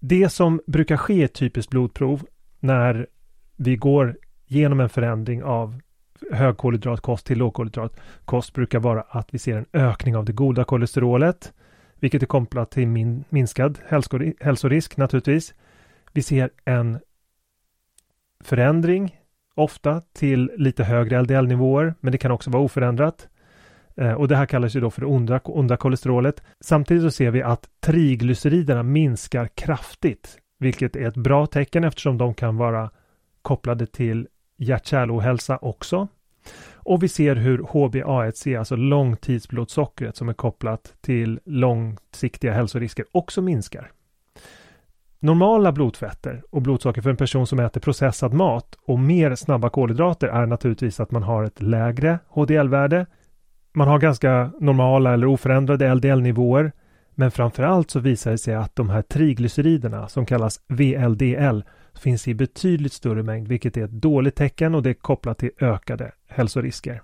Det 0.00 0.28
som 0.28 0.60
brukar 0.66 0.96
ske 0.96 1.14
i 1.14 1.22
ett 1.22 1.34
typiskt 1.34 1.70
blodprov 1.70 2.26
när 2.60 3.06
vi 3.56 3.76
går 3.76 4.16
genom 4.46 4.80
en 4.80 4.88
förändring 4.88 5.42
av 5.42 5.80
högkolhydratkost 6.32 7.26
till 7.26 7.38
lågkolhydratkost 7.38 8.54
brukar 8.54 8.78
vara 8.78 9.02
att 9.08 9.34
vi 9.34 9.38
ser 9.38 9.56
en 9.56 9.66
ökning 9.72 10.16
av 10.16 10.24
det 10.24 10.32
goda 10.32 10.64
kolesterolet, 10.64 11.52
vilket 11.94 12.22
är 12.22 12.26
kopplat 12.26 12.70
till 12.70 12.88
min, 12.88 13.24
minskad 13.28 13.78
hälsorisk 14.40 14.96
naturligtvis. 14.96 15.54
Vi 16.12 16.22
ser 16.22 16.50
en 16.64 16.98
förändring, 18.40 19.16
ofta 19.54 20.00
till 20.12 20.50
lite 20.56 20.84
högre 20.84 21.22
LDL-nivåer, 21.22 21.94
men 22.00 22.12
det 22.12 22.18
kan 22.18 22.30
också 22.30 22.50
vara 22.50 22.62
oförändrat. 22.62 23.28
Eh, 23.96 24.12
och 24.12 24.28
det 24.28 24.36
här 24.36 24.46
kallas 24.46 24.76
ju 24.76 24.80
då 24.80 24.90
för 24.90 25.00
det 25.00 25.06
onda, 25.06 25.40
onda 25.44 25.76
kolesterolet. 25.76 26.42
Samtidigt 26.60 27.02
så 27.02 27.10
ser 27.10 27.30
vi 27.30 27.42
att 27.42 27.68
triglyceriderna 27.80 28.82
minskar 28.82 29.48
kraftigt, 29.48 30.38
vilket 30.58 30.96
är 30.96 31.08
ett 31.08 31.16
bra 31.16 31.46
tecken 31.46 31.84
eftersom 31.84 32.18
de 32.18 32.34
kan 32.34 32.56
vara 32.56 32.90
kopplade 33.42 33.86
till 33.86 34.28
hjärt-kärlohälsa 34.56 35.58
också. 35.62 36.08
Och 36.74 37.02
vi 37.02 37.08
ser 37.08 37.36
hur 37.36 37.58
HbA1c, 37.58 38.58
alltså 38.58 38.76
långtidsblodsockret 38.76 40.16
som 40.16 40.28
är 40.28 40.32
kopplat 40.32 40.94
till 41.00 41.40
långsiktiga 41.44 42.52
hälsorisker, 42.52 43.04
också 43.12 43.42
minskar. 43.42 43.90
Normala 45.18 45.72
blodfetter 45.72 46.42
och 46.50 46.62
blodsocker 46.62 47.02
för 47.02 47.10
en 47.10 47.16
person 47.16 47.46
som 47.46 47.60
äter 47.60 47.80
processad 47.80 48.32
mat 48.32 48.78
och 48.86 48.98
mer 48.98 49.34
snabba 49.34 49.70
kolhydrater 49.70 50.28
är 50.28 50.46
naturligtvis 50.46 51.00
att 51.00 51.10
man 51.10 51.22
har 51.22 51.44
ett 51.44 51.62
lägre 51.62 52.18
HDL-värde. 52.28 53.06
Man 53.72 53.88
har 53.88 53.98
ganska 53.98 54.50
normala 54.60 55.14
eller 55.14 55.26
oförändrade 55.26 55.94
LDL-nivåer. 55.94 56.72
Men 57.14 57.30
framförallt 57.30 57.90
så 57.90 58.00
visar 58.00 58.30
det 58.30 58.38
sig 58.38 58.54
att 58.54 58.76
de 58.76 58.90
här 58.90 59.02
triglyceriderna 59.02 60.08
som 60.08 60.26
kallas 60.26 60.60
VLDL 60.66 61.60
finns 61.94 62.28
i 62.28 62.34
betydligt 62.34 62.92
större 62.92 63.22
mängd, 63.22 63.48
vilket 63.48 63.76
är 63.76 63.84
ett 63.84 63.90
dåligt 63.90 64.36
tecken 64.36 64.74
och 64.74 64.82
det 64.82 64.90
är 64.90 64.94
kopplat 64.94 65.38
till 65.38 65.50
ökade 65.60 66.12
hälsorisker. 66.28 67.02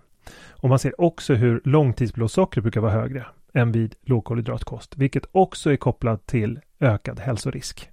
Och 0.50 0.68
man 0.68 0.78
ser 0.78 1.00
också 1.00 1.34
hur 1.34 1.60
långtidsblodsockret 1.64 2.62
brukar 2.62 2.80
vara 2.80 2.92
högre 2.92 3.26
än 3.54 3.72
vid 3.72 3.94
lågkolhydratkost, 4.02 4.96
vilket 4.96 5.24
också 5.32 5.72
är 5.72 5.76
kopplat 5.76 6.26
till 6.26 6.60
ökad 6.80 7.20
hälsorisk. 7.20 7.90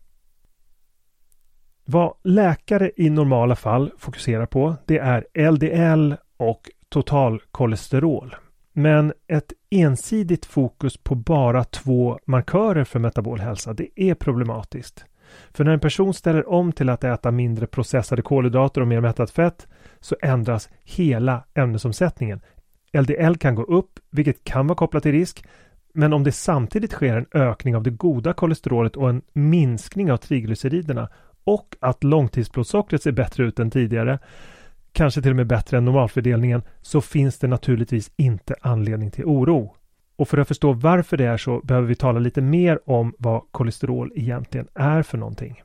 Vad 1.86 2.14
läkare 2.24 2.92
i 2.96 3.10
normala 3.10 3.56
fall 3.56 3.92
fokuserar 3.98 4.46
på, 4.46 4.76
det 4.86 4.98
är 4.98 5.52
LDL 5.52 6.14
och 6.38 6.70
totalkolesterol. 6.90 8.36
Men 8.80 9.14
ett 9.28 9.54
ensidigt 9.70 10.46
fokus 10.46 10.98
på 10.98 11.16
bara 11.16 11.64
två 11.64 12.20
markörer 12.26 12.84
för 12.84 13.00
metabol 13.00 13.40
hälsa, 13.40 13.74
det 13.74 13.88
är 13.96 14.16
problematiskt. 14.16 15.06
För 15.54 15.64
när 15.64 15.72
en 15.72 15.80
person 15.80 16.14
ställer 16.14 16.50
om 16.50 16.72
till 16.72 16.90
att 16.90 17.04
äta 17.04 17.32
mindre 17.32 17.68
processade 17.68 18.22
kolhydrater 18.22 18.82
och 18.82 18.88
mer 18.88 19.02
mättat 19.02 19.32
fett 19.32 19.68
så 20.00 20.16
ändras 20.22 20.70
hela 20.84 21.44
ämnesomsättningen. 21.54 22.42
LDL 22.94 23.36
kan 23.36 23.56
gå 23.56 23.64
upp, 23.64 24.00
vilket 24.10 24.44
kan 24.44 24.68
vara 24.68 24.78
kopplat 24.78 25.04
till 25.04 25.12
risk, 25.12 25.46
men 25.94 26.14
om 26.14 26.24
det 26.24 26.32
samtidigt 26.32 26.92
sker 26.92 27.18
en 27.18 27.42
ökning 27.42 27.76
av 27.76 27.84
det 27.84 27.92
goda 27.92 28.34
kolesterolet 28.34 28.96
och 28.96 29.10
en 29.10 29.22
minskning 29.34 30.12
av 30.12 30.18
triglyceriderna 30.18 31.10
och 31.44 31.76
att 31.80 32.04
långtidsblodsockret 32.04 33.04
ser 33.04 33.12
bättre 33.12 33.44
ut 33.44 33.60
än 33.60 33.72
tidigare, 33.72 34.20
kanske 34.98 35.22
till 35.22 35.32
och 35.32 35.36
med 35.36 35.48
bättre 35.48 35.78
än 35.78 35.86
normalfördelningen, 35.86 36.62
så 36.82 37.02
finns 37.02 37.40
det 37.40 37.48
naturligtvis 37.48 38.12
inte 38.16 38.56
anledning 38.62 39.12
till 39.12 39.26
oro. 39.26 39.76
Och 40.16 40.28
för 40.28 40.38
att 40.38 40.48
förstå 40.48 40.74
varför 40.74 41.18
det 41.18 41.26
är 41.26 41.38
så 41.38 41.60
behöver 41.64 41.88
vi 41.88 41.96
tala 41.96 42.20
lite 42.20 42.42
mer 42.42 42.80
om 42.86 43.14
vad 43.18 43.42
kolesterol 43.52 44.12
egentligen 44.16 44.68
är 44.74 45.02
för 45.02 45.18
någonting. 45.18 45.62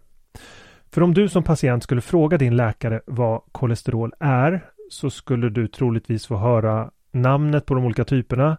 För 0.91 1.03
om 1.03 1.15
du 1.15 1.29
som 1.29 1.43
patient 1.43 1.83
skulle 1.83 2.01
fråga 2.01 2.39
din 2.39 2.57
läkare 2.57 3.01
vad 3.07 3.41
kolesterol 3.53 4.13
är 4.21 4.65
så 4.91 5.11
skulle 5.11 5.49
du 5.49 5.69
troligtvis 5.69 6.27
få 6.27 6.37
höra 6.37 6.91
namnet 7.13 7.67
på 7.67 7.75
de 7.75 7.85
olika 7.85 8.05
typerna 8.05 8.57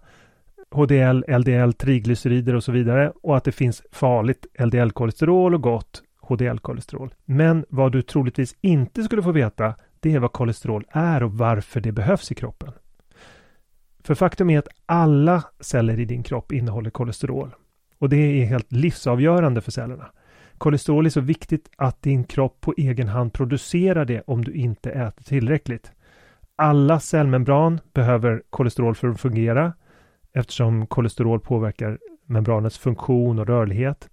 HDL, 0.71 1.23
LDL, 1.27 1.73
triglycerider 1.73 2.55
och 2.55 2.63
så 2.63 2.71
vidare 2.71 3.13
och 3.23 3.37
att 3.37 3.43
det 3.43 3.51
finns 3.51 3.83
farligt 3.91 4.45
LDL-kolesterol 4.59 5.55
och 5.55 5.61
gott 5.61 6.03
HDL-kolesterol. 6.21 7.13
Men 7.25 7.65
vad 7.69 7.91
du 7.91 8.01
troligtvis 8.01 8.55
inte 8.61 9.03
skulle 9.03 9.23
få 9.23 9.31
veta 9.31 9.75
det 10.03 10.13
är 10.13 10.19
vad 10.19 10.31
kolesterol 10.31 10.85
är 10.89 11.23
och 11.23 11.33
varför 11.33 11.81
det 11.81 11.91
behövs 11.91 12.31
i 12.31 12.35
kroppen. 12.35 12.73
För 14.03 14.15
faktum 14.15 14.49
är 14.49 14.59
att 14.59 14.67
alla 14.85 15.43
celler 15.59 15.99
i 15.99 16.05
din 16.05 16.23
kropp 16.23 16.51
innehåller 16.51 16.89
kolesterol. 16.89 17.55
Och 17.99 18.09
det 18.09 18.17
är 18.17 18.45
helt 18.45 18.71
livsavgörande 18.71 19.61
för 19.61 19.71
cellerna. 19.71 20.11
Kolesterol 20.57 21.05
är 21.05 21.09
så 21.09 21.21
viktigt 21.21 21.69
att 21.77 22.01
din 22.01 22.23
kropp 22.23 22.61
på 22.61 22.73
egen 22.77 23.07
hand 23.07 23.33
producerar 23.33 24.05
det 24.05 24.21
om 24.27 24.43
du 24.43 24.53
inte 24.53 24.91
äter 24.91 25.23
tillräckligt. 25.23 25.91
Alla 26.55 26.99
cellmembran 26.99 27.79
behöver 27.93 28.43
kolesterol 28.49 28.95
för 28.95 29.07
att 29.07 29.21
fungera 29.21 29.73
eftersom 30.33 30.87
kolesterol 30.87 31.39
påverkar 31.39 31.99
membranets 32.25 32.77
funktion 32.77 33.39
och 33.39 33.47
rörlighet. 33.47 34.09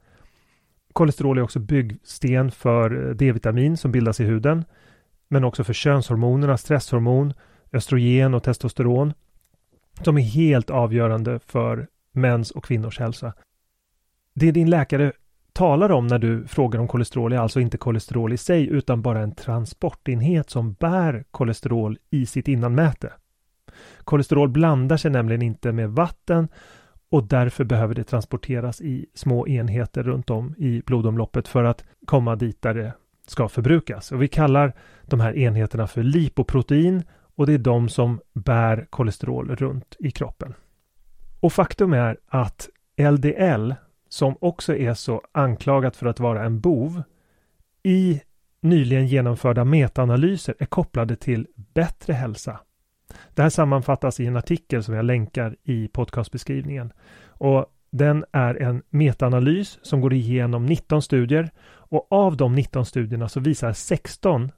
Kolesterol 0.93 1.39
är 1.39 1.43
också 1.43 1.59
byggsten 1.59 2.51
för 2.51 3.15
D-vitamin 3.15 3.77
som 3.77 3.93
bildas 3.93 4.21
i 4.21 4.25
huden 4.25 4.65
men 5.31 5.45
också 5.45 5.65
för 5.65 5.73
könshormonerna 5.73 6.57
stresshormon, 6.57 7.35
östrogen 7.73 8.35
och 8.35 8.43
testosteron 8.43 9.13
som 10.03 10.19
är 10.19 10.23
helt 10.23 10.71
avgörande 10.71 11.39
för 11.39 11.89
mäns 12.13 12.51
och 12.51 12.65
kvinnors 12.65 12.99
hälsa. 12.99 13.33
Det 14.35 14.51
din 14.53 14.71
läkare 14.71 15.13
talar 15.53 15.91
om 15.91 16.07
när 16.07 16.19
du 16.19 16.47
frågar 16.47 16.81
om 16.81 16.89
kolesterol 16.89 17.33
är 17.33 17.39
alltså 17.39 17.61
inte 17.61 17.79
kolesterol 17.79 18.33
i 18.33 18.37
sig 18.37 18.67
utan 18.67 19.03
bara 19.03 19.21
en 19.21 19.35
transportenhet 19.35 20.51
som 20.51 20.73
bär 20.73 21.25
kolesterol 21.31 21.99
i 22.11 22.27
sitt 22.27 22.49
innanmäte. 22.49 23.13
Kolesterol 23.99 24.49
blandar 24.49 24.97
sig 24.97 25.11
nämligen 25.11 25.43
inte 25.43 25.73
med 25.73 25.91
vatten 25.91 26.49
och 27.11 27.25
därför 27.25 27.65
behöver 27.65 27.95
det 27.95 28.05
transporteras 28.05 28.81
i 28.81 29.07
små 29.15 29.49
enheter 29.49 30.03
runt 30.03 30.31
om 30.31 30.55
i 30.59 30.83
blodomloppet 30.87 31.49
för 31.49 31.65
att 31.65 31.85
komma 32.07 32.37
dit 32.37 32.63
där 32.63 32.75
det 32.75 32.93
ska 33.31 33.49
förbrukas. 33.49 34.13
Och 34.13 34.23
vi 34.23 34.29
kallar 34.29 34.73
de 35.03 35.21
här 35.21 35.37
enheterna 35.37 35.87
för 35.87 36.03
lipoprotein 36.03 37.03
och 37.37 37.47
det 37.47 37.53
är 37.53 37.59
de 37.59 37.89
som 37.89 38.21
bär 38.33 38.87
kolesterol 38.91 39.57
runt 39.57 39.97
i 39.99 40.11
kroppen. 40.11 40.55
Och 41.41 41.53
faktum 41.53 41.93
är 41.93 42.17
att 42.27 42.69
LDL, 42.99 43.75
som 44.09 44.37
också 44.41 44.77
är 44.77 44.95
så 44.95 45.23
anklagat 45.33 45.97
för 45.97 46.07
att 46.07 46.21
vara 46.21 46.45
en 46.45 46.61
bov, 46.61 47.03
i 47.83 48.21
nyligen 48.61 49.07
genomförda 49.07 49.65
metaanalyser 49.65 50.55
är 50.59 50.67
kopplade 50.67 51.17
till 51.17 51.47
bättre 51.55 52.13
hälsa. 52.13 52.61
Det 53.35 53.43
här 53.43 53.51
sammanfattas 53.51 54.21
i 54.21 54.27
en 54.27 54.37
artikel 54.37 54.83
som 54.83 54.95
jag 54.95 55.05
länkar 55.05 55.57
i 55.63 55.89
podcastbeskrivningen. 55.89 56.93
Och 57.27 57.67
den 57.91 58.25
är 58.33 58.63
en 58.63 58.83
metaanalys 58.91 59.79
som 59.83 60.01
går 60.01 60.13
igenom 60.13 60.67
19 60.67 61.03
studier 61.03 61.51
och 61.91 62.07
av 62.11 62.37
de 62.37 62.55
19 62.55 62.87
studierna 62.87 63.29
så 63.29 63.41
visar 63.41 63.73
16 63.73 64.53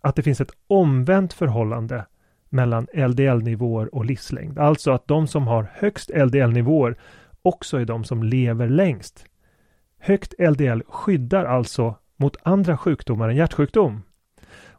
att 0.00 0.16
det 0.16 0.22
finns 0.22 0.40
ett 0.40 0.52
omvänt 0.66 1.32
förhållande 1.32 2.06
mellan 2.48 2.86
LDL-nivåer 2.94 3.94
och 3.94 4.04
livslängd. 4.04 4.58
Alltså 4.58 4.90
att 4.90 5.08
de 5.08 5.26
som 5.26 5.46
har 5.46 5.70
högst 5.74 6.10
LDL-nivåer 6.10 6.98
också 7.42 7.80
är 7.80 7.84
de 7.84 8.04
som 8.04 8.22
lever 8.22 8.68
längst. 8.68 9.26
Högt 9.98 10.34
LDL 10.38 10.82
skyddar 10.88 11.44
alltså 11.44 11.94
mot 12.16 12.36
andra 12.42 12.76
sjukdomar 12.76 13.28
än 13.28 13.36
hjärtsjukdom. 13.36 14.02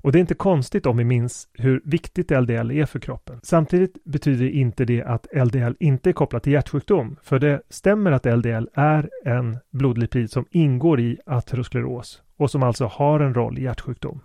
Och 0.03 0.11
det 0.11 0.17
är 0.17 0.21
inte 0.21 0.35
konstigt 0.35 0.85
om 0.85 0.97
vi 0.97 1.03
minns 1.03 1.47
hur 1.53 1.81
viktigt 1.85 2.31
LDL 2.31 2.71
är 2.71 2.85
för 2.85 2.99
kroppen. 2.99 3.39
Samtidigt 3.43 4.03
betyder 4.03 4.49
inte 4.49 4.85
det 4.85 5.03
att 5.03 5.27
LDL 5.33 5.75
inte 5.79 6.09
är 6.09 6.13
kopplat 6.13 6.43
till 6.43 6.53
hjärtsjukdom. 6.53 7.17
För 7.23 7.39
det 7.39 7.61
stämmer 7.69 8.11
att 8.11 8.25
LDL 8.25 8.67
är 8.73 9.09
en 9.25 9.57
blodlipid 9.69 10.31
som 10.31 10.45
ingår 10.51 10.99
i 10.99 11.19
ateroskleros 11.25 12.21
och 12.37 12.51
som 12.51 12.63
alltså 12.63 12.85
har 12.85 13.19
en 13.19 13.33
roll 13.33 13.57
i 13.59 13.63
hjärtsjukdom. 13.63 14.19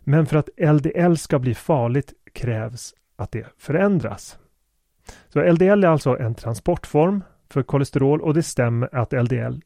Men 0.00 0.26
för 0.26 0.36
att 0.36 0.48
LDL 0.56 1.14
ska 1.14 1.38
bli 1.38 1.54
farligt 1.54 2.12
krävs 2.32 2.94
att 3.16 3.32
det 3.32 3.46
förändras. 3.58 4.38
Så 5.28 5.52
LDL 5.52 5.84
är 5.84 5.88
alltså 5.88 6.18
en 6.18 6.34
transportform 6.34 7.24
för 7.50 7.62
kolesterol 7.62 8.20
och 8.20 8.34
det 8.34 8.42
stämmer 8.42 8.94
att 8.94 9.12
LDL 9.12 9.60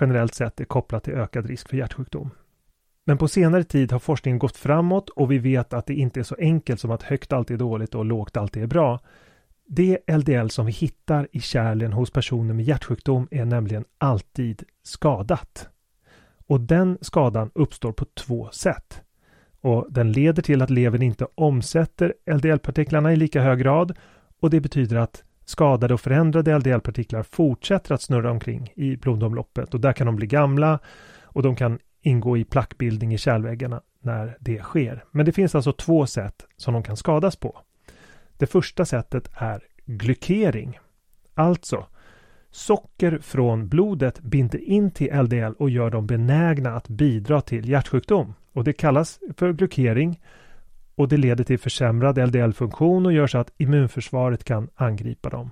generellt 0.00 0.34
sett 0.34 0.60
är 0.60 0.64
kopplat 0.64 1.04
till 1.04 1.14
ökad 1.14 1.46
risk 1.46 1.68
för 1.68 1.76
hjärtsjukdom. 1.76 2.30
Men 3.08 3.18
på 3.18 3.28
senare 3.28 3.64
tid 3.64 3.92
har 3.92 3.98
forskningen 3.98 4.38
gått 4.38 4.56
framåt 4.56 5.08
och 5.08 5.32
vi 5.32 5.38
vet 5.38 5.72
att 5.72 5.86
det 5.86 5.94
inte 5.94 6.20
är 6.20 6.24
så 6.24 6.36
enkelt 6.38 6.80
som 6.80 6.90
att 6.90 7.02
högt 7.02 7.32
alltid 7.32 7.54
är 7.54 7.58
dåligt 7.58 7.94
och 7.94 8.04
lågt 8.04 8.36
alltid 8.36 8.62
är 8.62 8.66
bra. 8.66 9.00
Det 9.66 9.98
LDL 10.16 10.48
som 10.48 10.66
vi 10.66 10.72
hittar 10.72 11.28
i 11.32 11.40
kärlen 11.40 11.92
hos 11.92 12.10
personer 12.10 12.54
med 12.54 12.64
hjärtsjukdom 12.64 13.28
är 13.30 13.44
nämligen 13.44 13.84
alltid 13.98 14.62
skadat. 14.82 15.68
Och 16.46 16.60
den 16.60 16.98
skadan 17.00 17.50
uppstår 17.54 17.92
på 17.92 18.04
två 18.04 18.48
sätt. 18.52 19.02
Och 19.60 19.86
den 19.90 20.12
leder 20.12 20.42
till 20.42 20.62
att 20.62 20.70
levern 20.70 21.02
inte 21.02 21.26
omsätter 21.34 22.14
LDL-partiklarna 22.26 23.12
i 23.12 23.16
lika 23.16 23.42
hög 23.42 23.58
grad 23.58 23.96
och 24.40 24.50
det 24.50 24.60
betyder 24.60 24.96
att 24.96 25.24
skadade 25.44 25.94
och 25.94 26.00
förändrade 26.00 26.58
LDL-partiklar 26.58 27.22
fortsätter 27.22 27.94
att 27.94 28.02
snurra 28.02 28.30
omkring 28.30 28.72
i 28.76 28.96
blodomloppet 28.96 29.74
och 29.74 29.80
där 29.80 29.92
kan 29.92 30.06
de 30.06 30.16
bli 30.16 30.26
gamla 30.26 30.78
och 31.22 31.42
de 31.42 31.56
kan 31.56 31.78
ingå 32.02 32.36
i 32.36 32.44
plackbildning 32.44 33.14
i 33.14 33.18
kärlväggarna 33.18 33.80
när 34.00 34.36
det 34.40 34.62
sker. 34.62 35.04
Men 35.10 35.26
det 35.26 35.32
finns 35.32 35.54
alltså 35.54 35.72
två 35.72 36.06
sätt 36.06 36.46
som 36.56 36.74
de 36.74 36.82
kan 36.82 36.96
skadas 36.96 37.36
på. 37.36 37.58
Det 38.36 38.46
första 38.46 38.84
sättet 38.84 39.30
är 39.34 39.62
glykering. 39.84 40.78
Alltså, 41.34 41.86
socker 42.50 43.18
från 43.18 43.68
blodet 43.68 44.20
binder 44.20 44.58
in 44.58 44.90
till 44.90 45.14
LDL 45.22 45.52
och 45.58 45.70
gör 45.70 45.90
dem 45.90 46.06
benägna 46.06 46.76
att 46.76 46.88
bidra 46.88 47.40
till 47.40 47.68
hjärtsjukdom. 47.68 48.34
Och 48.52 48.64
det 48.64 48.72
kallas 48.72 49.20
för 49.36 49.52
glykering 49.52 50.20
och 50.94 51.08
det 51.08 51.16
leder 51.16 51.44
till 51.44 51.58
försämrad 51.58 52.18
LDL-funktion 52.18 53.06
och 53.06 53.12
gör 53.12 53.26
så 53.26 53.38
att 53.38 53.52
immunförsvaret 53.56 54.44
kan 54.44 54.68
angripa 54.74 55.28
dem. 55.28 55.50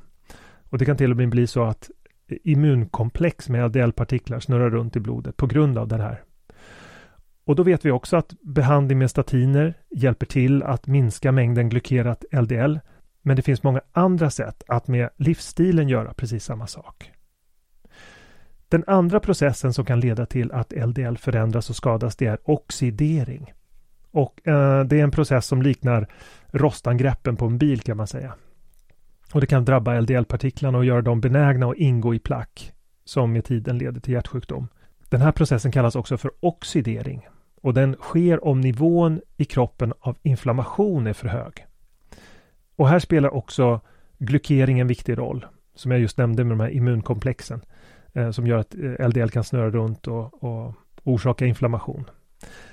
Och 0.70 0.78
det 0.78 0.84
kan 0.84 0.96
till 0.96 1.10
och 1.10 1.16
med 1.16 1.28
bli 1.28 1.46
så 1.46 1.64
att 1.64 1.90
immunkomplex 2.28 3.48
med 3.48 3.64
LDL-partiklar 3.64 4.40
snurrar 4.40 4.70
runt 4.70 4.96
i 4.96 5.00
blodet 5.00 5.36
på 5.36 5.46
grund 5.46 5.78
av 5.78 5.88
den 5.88 6.00
här. 6.00 6.22
Och 7.46 7.56
då 7.56 7.62
vet 7.62 7.84
vi 7.84 7.90
också 7.90 8.16
att 8.16 8.34
behandling 8.40 8.98
med 8.98 9.10
statiner 9.10 9.74
hjälper 9.90 10.26
till 10.26 10.62
att 10.62 10.86
minska 10.86 11.32
mängden 11.32 11.68
glykerat 11.68 12.24
LDL. 12.32 12.78
Men 13.22 13.36
det 13.36 13.42
finns 13.42 13.62
många 13.62 13.80
andra 13.92 14.30
sätt 14.30 14.62
att 14.68 14.88
med 14.88 15.08
livsstilen 15.16 15.88
göra 15.88 16.14
precis 16.14 16.44
samma 16.44 16.66
sak. 16.66 17.12
Den 18.68 18.84
andra 18.86 19.20
processen 19.20 19.72
som 19.72 19.84
kan 19.84 20.00
leda 20.00 20.26
till 20.26 20.52
att 20.52 20.72
LDL 20.72 21.16
förändras 21.16 21.70
och 21.70 21.76
skadas 21.76 22.16
det 22.16 22.26
är 22.26 22.38
oxidering. 22.44 23.52
Och 24.10 24.48
eh, 24.48 24.84
det 24.84 25.00
är 25.00 25.04
en 25.04 25.10
process 25.10 25.46
som 25.46 25.62
liknar 25.62 26.08
rostangreppen 26.50 27.36
på 27.36 27.46
en 27.46 27.58
bil 27.58 27.80
kan 27.80 27.96
man 27.96 28.06
säga. 28.06 28.34
Och 29.32 29.40
det 29.40 29.46
kan 29.46 29.64
drabba 29.64 30.00
LDL-partiklarna 30.00 30.78
och 30.78 30.84
göra 30.84 31.02
dem 31.02 31.20
benägna 31.20 31.66
att 31.66 31.76
ingå 31.76 32.14
i 32.14 32.18
plack 32.18 32.72
som 33.04 33.32
med 33.32 33.44
tiden 33.44 33.78
leder 33.78 34.00
till 34.00 34.12
hjärtsjukdom. 34.12 34.68
Den 35.08 35.20
här 35.20 35.32
processen 35.32 35.72
kallas 35.72 35.96
också 35.96 36.16
för 36.16 36.30
oxidering 36.40 37.26
och 37.66 37.74
den 37.74 37.96
sker 38.00 38.44
om 38.44 38.60
nivån 38.60 39.20
i 39.36 39.44
kroppen 39.44 39.92
av 40.00 40.18
inflammation 40.22 41.06
är 41.06 41.12
för 41.12 41.28
hög. 41.28 41.66
Och 42.76 42.88
här 42.88 42.98
spelar 42.98 43.34
också 43.34 43.80
glykering 44.18 44.80
en 44.80 44.86
viktig 44.86 45.18
roll, 45.18 45.46
som 45.74 45.90
jag 45.90 46.00
just 46.00 46.18
nämnde 46.18 46.44
med 46.44 46.58
de 46.58 46.60
här 46.60 46.70
immunkomplexen, 46.70 47.60
eh, 48.12 48.30
som 48.30 48.46
gör 48.46 48.58
att 48.58 48.74
eh, 48.74 49.08
LDL 49.08 49.28
kan 49.28 49.44
snurra 49.44 49.70
runt 49.70 50.06
och, 50.06 50.44
och 50.44 50.74
orsaka 51.02 51.46
inflammation. 51.46 52.04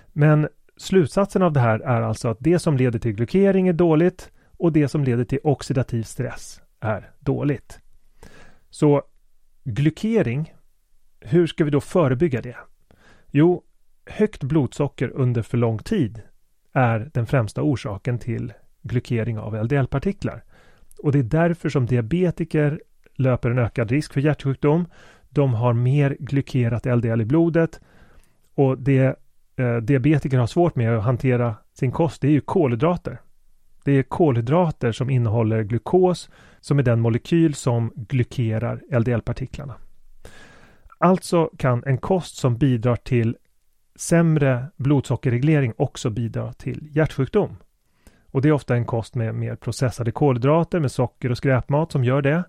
Men 0.07 0.47
slutsatsen 0.77 1.41
av 1.41 1.53
det 1.53 1.59
här 1.59 1.79
är 1.79 2.01
alltså 2.01 2.27
att 2.27 2.37
det 2.39 2.59
som 2.59 2.77
leder 2.77 2.99
till 2.99 3.13
glykering 3.13 3.67
är 3.67 3.73
dåligt 3.73 4.31
och 4.57 4.71
det 4.71 4.87
som 4.87 5.03
leder 5.03 5.25
till 5.25 5.39
oxidativ 5.43 6.03
stress 6.03 6.61
är 6.79 7.11
dåligt. 7.19 7.79
Så 8.69 9.03
glykering, 9.63 10.53
hur 11.19 11.47
ska 11.47 11.63
vi 11.63 11.71
då 11.71 11.81
förebygga 11.81 12.41
det? 12.41 12.57
Jo, 13.31 13.63
högt 14.05 14.43
blodsocker 14.43 15.11
under 15.13 15.41
för 15.41 15.57
lång 15.57 15.79
tid 15.79 16.21
är 16.73 17.09
den 17.13 17.25
främsta 17.25 17.61
orsaken 17.61 18.19
till 18.19 18.53
glykering 18.81 19.39
av 19.39 19.63
LDL-partiklar. 19.63 20.43
Och 20.99 21.11
det 21.11 21.19
är 21.19 21.23
därför 21.23 21.69
som 21.69 21.85
diabetiker 21.85 22.81
löper 23.15 23.51
en 23.51 23.59
ökad 23.59 23.91
risk 23.91 24.13
för 24.13 24.21
hjärtsjukdom. 24.21 24.85
De 25.29 25.53
har 25.53 25.73
mer 25.73 26.17
glykerat 26.19 26.85
LDL 26.85 27.21
i 27.21 27.25
blodet 27.25 27.81
och 28.55 28.77
det 28.77 29.19
eh, 29.55 29.77
diabetiker 29.77 30.37
har 30.37 30.47
svårt 30.47 30.75
med 30.75 30.97
att 30.97 31.03
hantera 31.03 31.55
sin 31.73 31.91
kost, 31.91 32.21
det 32.21 32.27
är 32.27 32.31
ju 32.31 32.41
kolhydrater. 32.41 33.21
Det 33.83 33.91
är 33.91 34.03
kolhydrater 34.03 34.91
som 34.91 35.09
innehåller 35.09 35.63
glukos 35.63 36.29
som 36.59 36.79
är 36.79 36.83
den 36.83 36.99
molekyl 36.99 37.53
som 37.53 37.91
glykerar 37.95 38.81
LDL-partiklarna. 38.91 39.73
Alltså 40.97 41.49
kan 41.57 41.83
en 41.85 41.97
kost 41.97 42.35
som 42.35 42.57
bidrar 42.57 42.95
till 42.95 43.37
sämre 43.95 44.65
blodsockerreglering 44.75 45.73
också 45.77 46.09
bidra 46.09 46.53
till 46.53 46.87
hjärtsjukdom. 46.91 47.55
Och 48.31 48.41
det 48.41 48.47
är 48.47 48.53
ofta 48.53 48.75
en 48.75 48.85
kost 48.85 49.15
med 49.15 49.35
mer 49.35 49.55
processade 49.55 50.11
kolhydrater 50.11 50.79
med 50.79 50.91
socker 50.91 51.31
och 51.31 51.37
skräpmat 51.37 51.91
som 51.91 52.03
gör 52.03 52.21
det. 52.21 52.43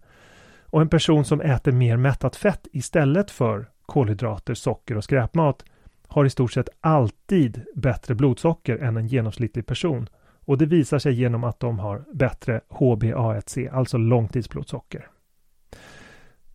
Och 0.60 0.80
en 0.80 0.88
person 0.88 1.24
som 1.24 1.40
äter 1.40 1.72
mer 1.72 1.96
mättat 1.96 2.36
fett 2.36 2.66
istället 2.72 3.30
för 3.30 3.68
kolhydrater, 3.86 4.54
socker 4.54 4.96
och 4.96 5.04
skräpmat 5.04 5.64
har 6.08 6.24
i 6.24 6.30
stort 6.30 6.52
sett 6.52 6.68
alltid 6.80 7.64
bättre 7.74 8.14
blodsocker 8.14 8.78
än 8.78 8.96
en 8.96 9.06
genomsnittlig 9.06 9.66
person. 9.66 10.08
Och 10.46 10.58
det 10.58 10.66
visar 10.66 10.98
sig 10.98 11.14
genom 11.14 11.44
att 11.44 11.60
de 11.60 11.78
har 11.78 12.04
bättre 12.12 12.60
HbA1c, 12.68 13.72
alltså 13.72 13.98
långtidsblodsocker. 13.98 15.08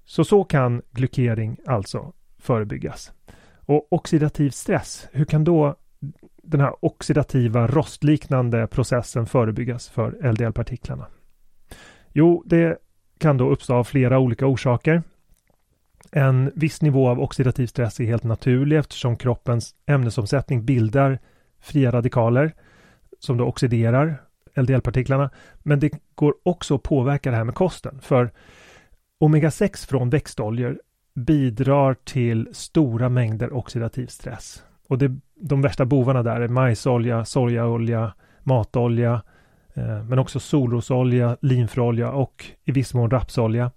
Så 0.06 0.24
så 0.24 0.44
kan 0.44 0.82
glykering 0.92 1.58
alltså 1.66 2.14
förebyggas. 2.38 3.12
Och 3.70 3.88
oxidativ 3.94 4.50
stress, 4.50 5.08
hur 5.12 5.26
kan 5.26 5.44
då 5.44 5.76
den 6.44 6.62
här 6.62 6.86
oxidativa 6.86 7.68
rostliknande 7.68 8.68
processen 8.68 9.26
förebyggas 9.26 9.90
för 9.90 10.32
LDL-partiklarna? 10.32 11.06
Jo, 12.14 12.44
det 12.46 12.78
kan 13.18 13.38
då 13.38 13.50
uppstå 13.50 13.74
av 13.74 13.84
flera 13.84 14.20
olika 14.20 14.46
orsaker. 14.46 15.04
En 16.12 16.52
viss 16.56 16.82
nivå 16.82 17.10
av 17.10 17.20
oxidativ 17.20 17.68
stress 17.68 18.00
är 18.00 18.04
helt 18.04 18.24
naturlig 18.24 18.78
eftersom 18.78 19.18
kroppens 19.18 19.76
ämnesomsättning 19.86 20.66
bildar 20.66 21.20
fria 21.60 21.92
radikaler 21.92 22.54
som 23.20 23.38
då 23.38 23.46
oxiderar 23.46 24.22
LDL-partiklarna. 24.56 25.30
Men 25.60 25.80
det 25.80 25.92
går 26.16 26.34
också 26.44 26.76
att 26.76 26.84
påverka 26.84 27.32
det 27.32 27.38
här 27.38 27.44
med 27.44 27.56
kosten. 27.56 28.00
För 28.02 28.32
omega-6 29.20 29.88
från 29.88 30.10
växtoljor 30.10 30.80
bidrar 31.26 31.94
till 31.94 32.50
stora 32.52 33.10
mängder 33.10 33.54
oxidativ 33.54 34.08
stress. 34.08 34.64
Och 34.88 34.98
det, 34.98 35.20
de 35.36 35.62
värsta 35.62 35.86
bovarna 35.86 36.24
där 36.24 36.42
är 36.42 36.48
majsolja, 36.48 37.26
sojaolja, 37.26 38.14
matolja, 38.44 39.22
eh, 39.74 40.04
men 40.04 40.20
också 40.20 40.40
solrosolja, 40.40 41.38
linfröolja 41.42 42.12
och 42.12 42.46
i 42.66 42.72
viss 42.72 42.94
mån 42.94 43.10
rapsolja. 43.10 43.72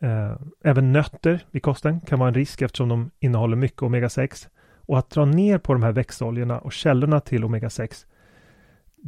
Eh, 0.00 0.32
även 0.64 0.92
nötter 0.92 1.44
i 1.50 1.60
kosten 1.60 2.00
kan 2.00 2.18
vara 2.18 2.28
en 2.28 2.34
risk 2.34 2.62
eftersom 2.62 2.88
de 2.88 3.10
innehåller 3.20 3.56
mycket 3.56 3.82
omega-6. 3.82 4.48
Och 4.86 4.98
att 4.98 5.10
dra 5.10 5.24
ner 5.24 5.58
på 5.58 5.72
de 5.72 5.82
här 5.82 5.92
växtoljorna 5.92 6.58
och 6.58 6.72
källorna 6.72 7.20
till 7.20 7.44
omega-6 7.44 8.06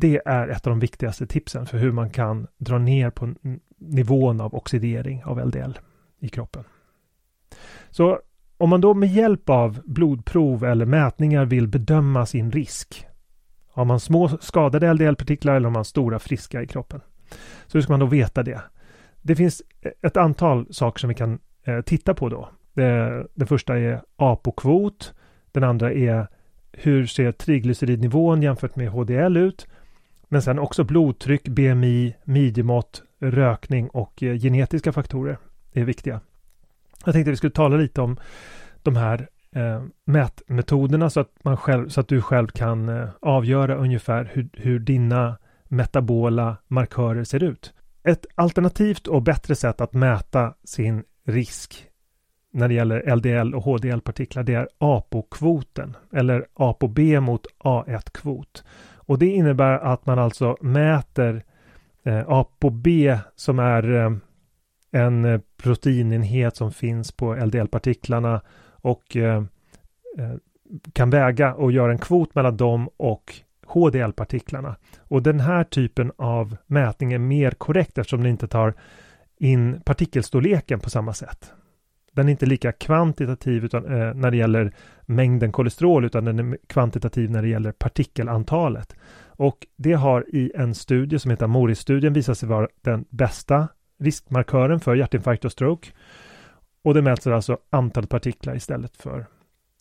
det 0.00 0.20
är 0.24 0.48
ett 0.48 0.66
av 0.66 0.70
de 0.70 0.80
viktigaste 0.80 1.26
tipsen 1.26 1.66
för 1.66 1.78
hur 1.78 1.92
man 1.92 2.10
kan 2.10 2.46
dra 2.58 2.78
ner 2.78 3.10
på 3.10 3.34
nivån 3.78 4.40
av 4.40 4.54
oxidering 4.54 5.24
av 5.24 5.46
LDL 5.46 5.78
i 6.18 6.28
kroppen. 6.28 6.64
Så 7.90 8.20
om 8.58 8.70
man 8.70 8.80
då 8.80 8.94
med 8.94 9.08
hjälp 9.08 9.48
av 9.48 9.80
blodprov 9.84 10.64
eller 10.64 10.84
mätningar 10.86 11.44
vill 11.44 11.68
bedöma 11.68 12.26
sin 12.26 12.52
risk. 12.52 13.06
Har 13.72 13.84
man 13.84 14.00
små 14.00 14.28
skadade 14.28 14.92
LDL-partiklar 14.92 15.54
eller 15.54 15.66
har 15.66 15.74
man 15.74 15.84
stora 15.84 16.18
friska 16.18 16.62
i 16.62 16.66
kroppen? 16.66 17.00
Så 17.66 17.78
hur 17.78 17.82
ska 17.82 17.92
man 17.92 18.00
då 18.00 18.06
veta 18.06 18.42
det? 18.42 18.60
Det 19.22 19.36
finns 19.36 19.62
ett 20.02 20.16
antal 20.16 20.74
saker 20.74 21.00
som 21.00 21.08
vi 21.08 21.14
kan 21.14 21.38
eh, 21.64 21.80
titta 21.80 22.14
på 22.14 22.28
då. 22.28 22.48
Det, 22.72 23.26
det 23.34 23.46
första 23.46 23.78
är 23.78 24.00
APO-kvot. 24.16 25.14
Den 25.52 25.64
andra 25.64 25.92
är 25.92 26.26
hur 26.72 27.06
ser 27.06 27.32
triglyceridnivån 27.32 28.42
jämfört 28.42 28.76
med 28.76 28.88
HDL 28.88 29.36
ut? 29.36 29.66
Men 30.28 30.42
sen 30.42 30.58
också 30.58 30.84
blodtryck, 30.84 31.48
BMI, 31.48 32.14
midjemått, 32.24 33.02
rökning 33.20 33.88
och 33.88 34.22
eh, 34.22 34.38
genetiska 34.38 34.92
faktorer 34.92 35.38
är 35.72 35.84
viktiga. 35.84 36.20
Jag 37.08 37.14
tänkte 37.14 37.30
att 37.30 37.32
vi 37.32 37.36
skulle 37.36 37.50
tala 37.50 37.76
lite 37.76 38.00
om 38.00 38.16
de 38.82 38.96
här 38.96 39.28
eh, 39.52 39.82
mätmetoderna 40.04 41.10
så 41.10 41.20
att, 41.20 41.44
man 41.44 41.56
själv, 41.56 41.88
så 41.88 42.00
att 42.00 42.08
du 42.08 42.22
själv 42.22 42.48
kan 42.48 42.88
eh, 42.88 43.08
avgöra 43.20 43.76
ungefär 43.76 44.30
hur, 44.32 44.48
hur 44.52 44.78
dina 44.78 45.36
metabola 45.64 46.56
markörer 46.66 47.24
ser 47.24 47.42
ut. 47.42 47.72
Ett 48.02 48.26
alternativt 48.34 49.06
och 49.06 49.22
bättre 49.22 49.54
sätt 49.54 49.80
att 49.80 49.92
mäta 49.92 50.54
sin 50.64 51.04
risk 51.26 51.86
när 52.52 52.68
det 52.68 52.74
gäller 52.74 53.16
LDL 53.16 53.54
och 53.54 53.62
HDL-partiklar 53.62 54.42
det 54.42 54.54
är 54.54 54.68
APO-kvoten 54.78 55.96
eller 56.12 56.46
ApoB 56.54 56.98
mot 56.98 57.46
A1-kvot. 57.58 58.64
Och 58.94 59.18
det 59.18 59.26
innebär 59.26 59.78
att 59.78 60.06
man 60.06 60.18
alltså 60.18 60.56
mäter 60.60 61.44
eh, 62.02 62.28
ApoB 62.28 62.86
som 63.36 63.58
är 63.58 63.94
eh, 63.94 64.10
en 64.90 65.24
eh, 65.24 65.40
proteinenhet 65.56 66.56
som 66.56 66.72
finns 66.72 67.12
på 67.12 67.34
LDL-partiklarna 67.34 68.40
och 68.70 69.16
eh, 69.16 69.42
eh, 70.18 70.34
kan 70.92 71.10
väga 71.10 71.54
och 71.54 71.72
göra 71.72 71.92
en 71.92 71.98
kvot 71.98 72.34
mellan 72.34 72.56
dem 72.56 72.88
och 72.96 73.34
HDL-partiklarna. 73.66 74.76
Och 74.98 75.22
den 75.22 75.40
här 75.40 75.64
typen 75.64 76.12
av 76.16 76.56
mätning 76.66 77.12
är 77.12 77.18
mer 77.18 77.50
korrekt 77.50 77.98
eftersom 77.98 78.22
den 78.22 78.30
inte 78.30 78.48
tar 78.48 78.74
in 79.38 79.80
partikelstorleken 79.84 80.80
på 80.80 80.90
samma 80.90 81.12
sätt. 81.12 81.52
Den 82.12 82.28
är 82.28 82.30
inte 82.30 82.46
lika 82.46 82.72
kvantitativ 82.72 83.64
utan, 83.64 83.84
eh, 83.84 84.14
när 84.14 84.30
det 84.30 84.36
gäller 84.36 84.72
mängden 85.02 85.52
kolesterol 85.52 86.04
utan 86.04 86.24
den 86.24 86.38
är 86.38 86.58
kvantitativ 86.66 87.30
när 87.30 87.42
det 87.42 87.48
gäller 87.48 87.72
partikelantalet. 87.72 88.96
Och 89.26 89.66
det 89.76 89.92
har 89.92 90.34
i 90.34 90.52
en 90.54 90.74
studie 90.74 91.18
som 91.18 91.30
heter 91.30 91.46
Moris-studien 91.46 92.12
visat 92.12 92.38
sig 92.38 92.48
vara 92.48 92.68
den 92.80 93.04
bästa 93.10 93.68
riskmarkören 93.98 94.80
för 94.80 94.94
hjärtinfarkt 94.94 95.44
och 95.44 95.52
stroke. 95.52 95.90
Och 96.82 96.94
det 96.94 97.02
mäter 97.02 97.32
alltså 97.32 97.58
antalet 97.70 98.10
partiklar 98.10 98.56
istället 98.56 98.96
för 98.96 99.26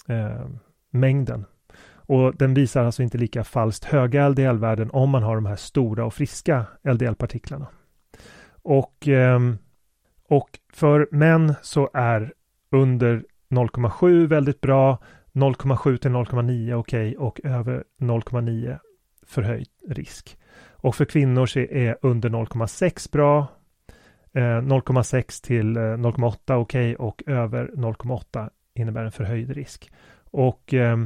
eh, 0.08 0.46
mängden. 0.90 1.46
Och 1.90 2.36
den 2.36 2.54
visar 2.54 2.84
alltså 2.84 3.04
inte 3.04 3.18
lika 3.18 3.44
falskt 3.44 3.86
höga 3.86 4.30
LDL-värden 4.30 4.90
om 4.94 5.10
man 5.10 5.24
har 5.24 5.36
de 5.36 5.46
här 5.46 5.56
stora 5.56 6.06
och 6.06 6.14
friska 6.14 6.66
LDL-partiklarna. 6.84 7.68
Och, 8.62 9.08
eh, 9.08 9.40
och 10.30 10.50
för 10.74 11.08
män 11.12 11.54
så 11.62 11.90
är 11.94 12.34
under 12.72 13.24
0,7 13.50 14.28
väldigt 14.28 14.62
bra, 14.62 14.98
0,7 15.34 15.98
till 15.98 16.12
0,9 16.12 16.74
okej 16.74 17.18
okay, 17.18 17.28
och 17.28 17.42
över 17.44 17.84
0,9 18.00 18.80
förhöjd 19.26 19.68
risk. 19.90 20.38
Och 20.72 20.96
för 20.96 21.06
kvinnor 21.06 21.46
så 21.46 21.60
är 21.60 21.98
under 22.02 22.30
0,6 22.30 23.12
bra, 23.12 23.48
Eh, 24.38 24.42
0,6 24.42 25.46
till 25.46 25.78
eh, 25.78 25.82
0,8 25.82 26.56
okej 26.56 26.96
okay, 26.96 26.96
och 26.96 27.24
över 27.26 27.72
0,8 27.76 28.50
innebär 28.74 29.06
en 29.06 29.12
förhöjd 29.12 29.50
risk. 29.50 29.92
Och 30.32 30.74
eh, 30.74 30.98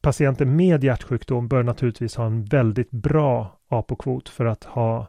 patienter 0.00 0.44
med 0.44 0.84
hjärtsjukdom 0.84 1.48
bör 1.48 1.62
naturligtvis 1.62 2.16
ha 2.16 2.26
en 2.26 2.44
väldigt 2.44 2.90
bra 2.90 3.58
apokvot 3.68 4.28
för 4.28 4.44
att 4.44 4.64
ha 4.64 5.08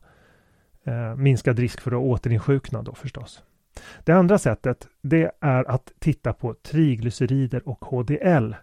eh, 0.83 1.15
minskad 1.15 1.59
risk 1.59 1.81
för 1.81 1.91
att 1.91 1.97
återinsjukna 1.97 2.81
då 2.81 2.93
förstås. 2.93 3.43
Det 4.03 4.11
andra 4.11 4.37
sättet 4.37 4.87
det 5.01 5.31
är 5.39 5.71
att 5.71 5.91
titta 5.99 6.33
på 6.33 6.53
triglycerider 6.53 7.69
och 7.69 7.85
HDL. 7.85 8.55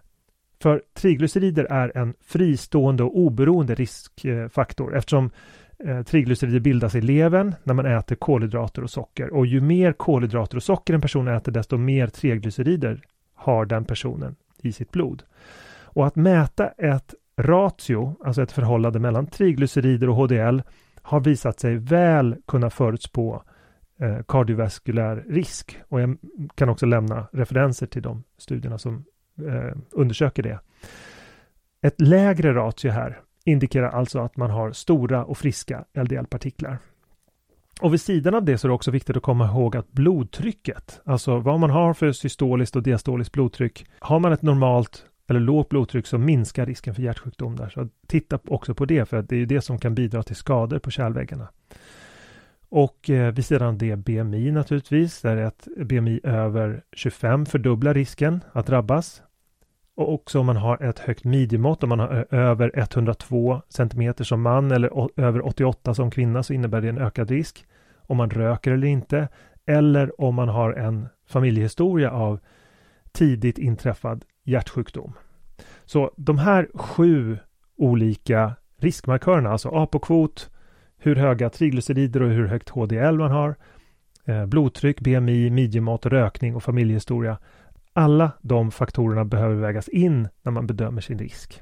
För 0.61 0.81
triglycerider 0.93 1.63
är 1.63 1.97
en 1.97 2.13
fristående 2.21 3.03
och 3.03 3.17
oberoende 3.17 3.75
riskfaktor 3.75 4.97
eftersom 4.97 5.31
eh, 5.85 6.01
triglycerider 6.01 6.59
bildas 6.59 6.95
i 6.95 7.01
levern 7.01 7.55
när 7.63 7.73
man 7.73 7.85
äter 7.85 8.15
kolhydrater 8.15 8.83
och 8.83 8.89
socker. 8.89 9.29
Och 9.33 9.45
ju 9.45 9.61
mer 9.61 9.93
kolhydrater 9.93 10.57
och 10.57 10.63
socker 10.63 10.93
en 10.93 11.01
person 11.01 11.27
äter 11.27 11.51
desto 11.51 11.77
mer 11.77 12.07
triglycerider 12.07 13.01
har 13.35 13.65
den 13.65 13.85
personen 13.85 14.35
i 14.61 14.71
sitt 14.71 14.91
blod. 14.91 15.23
Och 15.83 16.07
att 16.07 16.15
mäta 16.15 16.67
ett 16.67 17.13
ratio, 17.37 18.15
alltså 18.25 18.41
ett 18.41 18.51
förhållande 18.51 18.99
mellan 18.99 19.27
triglycerider 19.27 20.09
och 20.09 20.15
HDL, 20.15 20.61
har 21.01 21.19
visat 21.19 21.59
sig 21.59 21.75
väl 21.75 22.35
kunna 22.47 22.69
förutspå 22.69 23.43
eh, 23.99 24.23
kardiovaskulär 24.27 25.23
risk. 25.29 25.79
Och 25.87 26.01
jag 26.01 26.17
kan 26.55 26.69
också 26.69 26.85
lämna 26.85 27.27
referenser 27.31 27.87
till 27.87 28.01
de 28.01 28.23
studierna 28.37 28.77
som 28.77 29.05
eh, 29.47 29.77
undersöker 29.91 30.43
det. 30.43 30.59
Ett 31.81 32.01
lägre 32.01 32.53
ratio 32.53 32.89
här 32.89 33.19
indikerar 33.45 33.89
alltså 33.89 34.19
att 34.19 34.37
man 34.37 34.49
har 34.49 34.71
stora 34.71 35.25
och 35.25 35.37
friska 35.37 35.85
LDL-partiklar. 35.93 36.77
Och 37.81 37.93
vid 37.93 38.01
sidan 38.01 38.35
av 38.35 38.45
det 38.45 38.57
så 38.57 38.67
är 38.67 38.69
det 38.69 38.75
också 38.75 38.91
viktigt 38.91 39.17
att 39.17 39.23
komma 39.23 39.45
ihåg 39.45 39.77
att 39.77 39.91
blodtrycket, 39.91 41.01
alltså 41.05 41.39
vad 41.39 41.59
man 41.59 41.69
har 41.69 41.93
för 41.93 42.11
systoliskt 42.11 42.75
och 42.75 42.83
diastoliskt 42.83 43.33
blodtryck, 43.33 43.85
har 43.99 44.19
man 44.19 44.33
ett 44.33 44.41
normalt 44.41 45.05
eller 45.29 45.39
lågt 45.39 45.69
blodtryck 45.69 46.07
så 46.07 46.17
minskar 46.17 46.65
risken 46.65 46.95
för 46.95 47.01
hjärtsjukdom 47.01 47.55
där. 47.55 47.69
Så 47.69 47.87
titta 48.07 48.39
också 48.47 48.73
på 48.73 48.85
det 48.85 49.09
för 49.09 49.17
att 49.17 49.29
det 49.29 49.35
är 49.35 49.45
det 49.45 49.61
som 49.61 49.79
kan 49.79 49.95
bidra 49.95 50.23
till 50.23 50.35
skador 50.35 50.79
på 50.79 50.91
kärlväggarna. 50.91 51.47
Och 52.69 53.09
eh, 53.09 53.33
vid 53.33 53.45
sidan 53.45 53.67
av 53.67 53.77
det 53.77 53.95
BMI 53.95 54.51
naturligtvis, 54.51 55.21
där 55.21 55.37
ett 55.37 55.67
BMI 55.77 56.19
över 56.23 56.83
25 56.93 57.45
fördubblar 57.45 57.93
risken 57.93 58.43
att 58.51 58.65
drabbas. 58.65 59.21
Och 59.99 60.13
också 60.13 60.39
om 60.39 60.45
man 60.45 60.57
har 60.57 60.83
ett 60.83 60.99
högt 60.99 61.23
midjemått, 61.23 61.83
om 61.83 61.89
man 61.89 61.99
har 61.99 62.27
över 62.31 62.71
102 62.75 63.61
cm 63.69 64.13
som 64.17 64.41
man 64.41 64.71
eller 64.71 65.19
över 65.21 65.47
88 65.47 65.93
som 65.93 66.11
kvinna 66.11 66.43
så 66.43 66.53
innebär 66.53 66.81
det 66.81 66.89
en 66.89 66.97
ökad 66.97 67.31
risk. 67.31 67.65
Om 67.97 68.17
man 68.17 68.29
röker 68.29 68.71
eller 68.71 68.87
inte. 68.87 69.27
Eller 69.65 70.21
om 70.21 70.35
man 70.35 70.49
har 70.49 70.73
en 70.73 71.07
familjehistoria 71.27 72.11
av 72.11 72.39
tidigt 73.11 73.57
inträffad 73.57 74.25
hjärtsjukdom. 74.43 75.13
Så 75.85 76.11
de 76.15 76.37
här 76.37 76.69
sju 76.73 77.37
olika 77.77 78.53
riskmarkörerna, 78.77 79.49
alltså 79.51 79.69
APO-kvot, 79.69 80.49
hur 80.97 81.15
höga 81.15 81.49
triglycerider 81.49 82.21
och 82.21 82.29
hur 82.29 82.47
högt 82.47 82.69
HDL 82.69 83.17
man 83.17 83.31
har, 83.31 83.55
eh, 84.25 84.45
blodtryck, 84.45 84.99
BMI, 84.99 85.49
midjemått, 85.49 86.05
rökning 86.05 86.55
och 86.55 86.63
familjehistoria. 86.63 87.37
Alla 87.93 88.31
de 88.41 88.71
faktorerna 88.71 89.25
behöver 89.25 89.55
vägas 89.55 89.87
in 89.87 90.27
när 90.41 90.51
man 90.51 90.67
bedömer 90.67 91.01
sin 91.01 91.19
risk. 91.19 91.61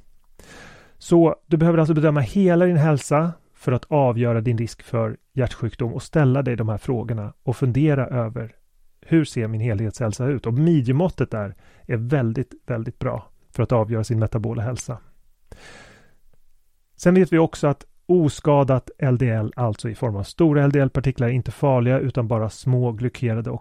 Så 0.97 1.35
du 1.45 1.57
behöver 1.57 1.77
alltså 1.77 1.93
bedöma 1.93 2.19
hela 2.19 2.65
din 2.65 2.77
hälsa 2.77 3.33
för 3.53 3.71
att 3.71 3.85
avgöra 3.85 4.41
din 4.41 4.57
risk 4.57 4.83
för 4.83 5.17
hjärtsjukdom 5.33 5.93
och 5.93 6.03
ställa 6.03 6.41
dig 6.41 6.55
de 6.55 6.69
här 6.69 6.77
frågorna 6.77 7.33
och 7.43 7.57
fundera 7.57 8.07
över 8.07 8.55
hur 9.01 9.25
ser 9.25 9.47
min 9.47 9.61
helhetshälsa 9.61 10.25
ut? 10.25 10.45
Och 10.45 10.53
midjemåttet 10.53 11.31
där 11.31 11.55
är 11.85 11.97
väldigt, 11.97 12.53
väldigt 12.65 12.99
bra 12.99 13.29
för 13.51 13.63
att 13.63 13.71
avgöra 13.71 14.03
sin 14.03 14.19
metabola 14.19 14.61
hälsa. 14.61 14.97
Sen 16.95 17.15
vet 17.15 17.33
vi 17.33 17.37
också 17.37 17.67
att 17.67 17.85
oskadat 18.05 18.89
LDL, 18.99 19.51
alltså 19.55 19.89
i 19.89 19.95
form 19.95 20.15
av 20.15 20.23
stora 20.23 20.67
LDL-partiklar, 20.67 21.27
är 21.27 21.31
inte 21.31 21.51
farliga 21.51 21.99
utan 21.99 22.27
bara 22.27 22.49
små 22.49 22.91
glykerade 22.91 23.51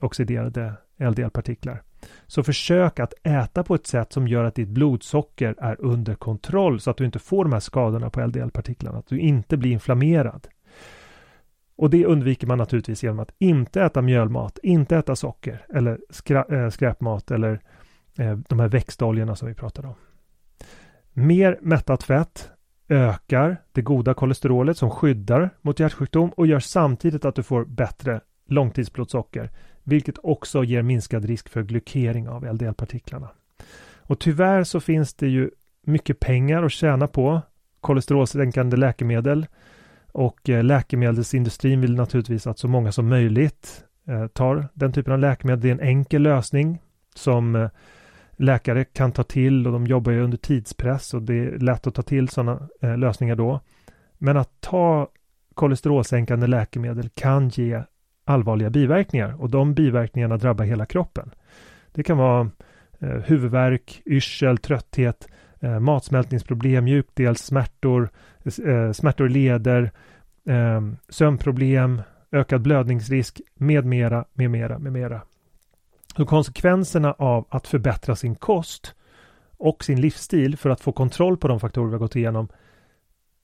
oxiderade 0.00 0.74
LDL-partiklar. 0.98 1.82
Så 2.26 2.42
försök 2.42 3.00
att 3.00 3.14
äta 3.22 3.62
på 3.62 3.74
ett 3.74 3.86
sätt 3.86 4.12
som 4.12 4.28
gör 4.28 4.44
att 4.44 4.54
ditt 4.54 4.68
blodsocker 4.68 5.54
är 5.58 5.80
under 5.80 6.14
kontroll 6.14 6.80
så 6.80 6.90
att 6.90 6.96
du 6.96 7.04
inte 7.04 7.18
får 7.18 7.44
de 7.44 7.52
här 7.52 7.60
skadorna 7.60 8.10
på 8.10 8.20
LDL-partiklarna, 8.20 8.98
att 8.98 9.06
du 9.06 9.18
inte 9.18 9.56
blir 9.56 9.70
inflammerad. 9.70 10.48
Och 11.76 11.90
det 11.90 12.06
undviker 12.06 12.46
man 12.46 12.58
naturligtvis 12.58 13.02
genom 13.02 13.18
att 13.18 13.34
inte 13.38 13.82
äta 13.82 14.02
mjölmat, 14.02 14.58
inte 14.62 14.96
äta 14.96 15.16
socker 15.16 15.66
eller 15.74 15.98
skra- 16.10 16.54
äh, 16.54 16.64
eh, 16.64 16.70
skräpmat 16.70 17.30
eller 17.30 17.60
äh, 18.18 18.36
de 18.48 18.60
här 18.60 18.68
växtoljorna 18.68 19.36
som 19.36 19.48
vi 19.48 19.54
pratade 19.54 19.88
om. 19.88 19.94
Mer 21.12 21.58
mättat 21.62 22.02
fett 22.02 22.50
ökar 22.88 23.56
det 23.72 23.82
goda 23.82 24.14
kolesterolet 24.14 24.78
som 24.78 24.90
skyddar 24.90 25.50
mot 25.62 25.80
hjärtsjukdom 25.80 26.30
och 26.30 26.46
gör 26.46 26.60
samtidigt 26.60 27.24
att 27.24 27.34
du 27.34 27.42
får 27.42 27.64
bättre 27.64 28.20
långtidsblodsocker, 28.46 29.50
vilket 29.84 30.18
också 30.22 30.64
ger 30.64 30.82
minskad 30.82 31.24
risk 31.24 31.48
för 31.48 31.62
glykering 31.62 32.28
av 32.28 32.44
LDL-partiklarna. 32.54 33.28
Och 33.98 34.18
tyvärr 34.18 34.64
så 34.64 34.80
finns 34.80 35.14
det 35.14 35.28
ju 35.28 35.50
mycket 35.82 36.20
pengar 36.20 36.62
att 36.62 36.72
tjäna 36.72 37.06
på 37.06 37.42
kolesterolsänkande 37.80 38.76
läkemedel 38.76 39.46
och 40.12 40.48
eh, 40.48 40.64
läkemedelsindustrin 40.64 41.80
vill 41.80 41.94
naturligtvis 41.94 42.46
att 42.46 42.58
så 42.58 42.68
många 42.68 42.92
som 42.92 43.08
möjligt 43.08 43.84
eh, 44.06 44.26
tar 44.26 44.68
den 44.74 44.92
typen 44.92 45.12
av 45.12 45.18
läkemedel. 45.18 45.60
Det 45.60 45.68
är 45.68 45.72
en 45.72 45.80
enkel 45.80 46.22
lösning 46.22 46.82
som 47.14 47.56
eh, 47.56 47.68
läkare 48.36 48.84
kan 48.84 49.12
ta 49.12 49.22
till 49.22 49.66
och 49.66 49.72
de 49.72 49.86
jobbar 49.86 50.12
ju 50.12 50.20
under 50.20 50.38
tidspress 50.38 51.14
och 51.14 51.22
det 51.22 51.34
är 51.34 51.58
lätt 51.58 51.86
att 51.86 51.94
ta 51.94 52.02
till 52.02 52.28
sådana 52.28 52.68
lösningar 52.80 53.36
då. 53.36 53.60
Men 54.18 54.36
att 54.36 54.60
ta 54.60 55.08
kolesterolsänkande 55.54 56.46
läkemedel 56.46 57.08
kan 57.08 57.48
ge 57.48 57.82
allvarliga 58.24 58.70
biverkningar 58.70 59.42
och 59.42 59.50
de 59.50 59.74
biverkningarna 59.74 60.36
drabbar 60.36 60.64
hela 60.64 60.86
kroppen. 60.86 61.30
Det 61.92 62.02
kan 62.02 62.18
vara 62.18 62.50
eh, 62.98 63.08
huvudvärk, 63.08 64.02
yrsel, 64.06 64.58
trötthet, 64.58 65.28
eh, 65.60 65.80
matsmältningsproblem, 65.80 66.84
mjukdelssmärtor, 66.84 68.08
eh, 68.44 68.92
smärtor 68.92 69.26
i 69.26 69.32
leder, 69.32 69.90
eh, 70.46 70.80
sömnproblem, 71.08 72.02
ökad 72.32 72.62
blödningsrisk 72.62 73.40
med 73.54 73.84
mera, 73.84 74.24
med 74.32 74.50
mera, 74.50 74.78
med 74.78 74.92
mera. 74.92 75.22
Så 76.16 76.26
konsekvenserna 76.26 77.12
av 77.12 77.46
att 77.48 77.66
förbättra 77.66 78.16
sin 78.16 78.34
kost 78.34 78.94
och 79.56 79.84
sin 79.84 80.00
livsstil 80.00 80.56
för 80.56 80.70
att 80.70 80.80
få 80.80 80.92
kontroll 80.92 81.36
på 81.36 81.48
de 81.48 81.60
faktorer 81.60 81.86
vi 81.86 81.92
har 81.92 81.98
gått 81.98 82.16
igenom 82.16 82.48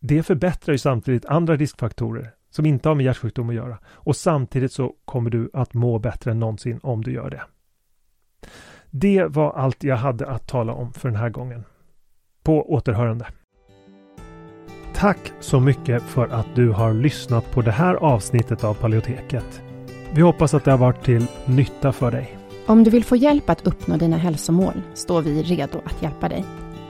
det 0.01 0.23
förbättrar 0.23 0.73
ju 0.73 0.79
samtidigt 0.79 1.25
andra 1.25 1.57
riskfaktorer 1.57 2.31
som 2.51 2.67
inte 2.67 2.89
har 2.89 2.97
med 2.97 3.05
hjärtsjukdom 3.07 3.49
att 3.49 3.55
göra. 3.55 3.79
Och 3.87 4.17
samtidigt 4.17 4.73
så 4.73 4.95
kommer 5.05 5.31
du 5.31 5.51
att 5.53 5.75
må 5.75 5.99
bättre 5.99 6.31
än 6.31 6.41
någonsin 6.41 6.81
om 6.83 7.05
du 7.05 7.13
gör 7.13 7.31
det. 7.31 7.43
Det 8.91 9.25
var 9.25 9.53
allt 9.53 9.85
jag 9.85 9.97
hade 9.97 10.27
att 10.27 10.47
tala 10.47 10.73
om 10.73 10.93
för 10.93 11.09
den 11.09 11.19
här 11.19 11.31
gången. 11.31 11.65
På 12.43 12.73
återhörande. 12.73 13.27
Tack 14.95 15.33
så 15.41 15.61
mycket 15.61 16.03
för 16.03 16.29
att 16.29 16.47
du 16.55 16.71
har 16.71 16.95
lyssnat 16.95 17.51
på 17.51 17.63
det 17.63 17.71
här 17.71 17.95
avsnittet 17.95 18.65
av 18.65 18.75
Paleoteket. 18.75 19.63
Vi 20.15 20.23
hoppas 20.23 20.55
att 20.55 20.65
det 20.65 20.71
har 20.71 20.79
varit 20.79 21.05
till 21.05 21.27
nytta 21.47 21.93
för 21.93 22.11
dig. 22.11 22.37
Om 22.67 22.85
du 22.85 22.91
vill 22.91 23.05
få 23.05 23.17
hjälp 23.17 23.51
att 23.51 23.67
uppnå 23.67 23.97
dina 23.97 24.17
hälsomål 24.17 24.83
står 24.95 25.23
vi 25.23 25.43
redo 25.43 25.79
att 25.85 26.03
hjälpa 26.03 26.29
dig. 26.29 26.45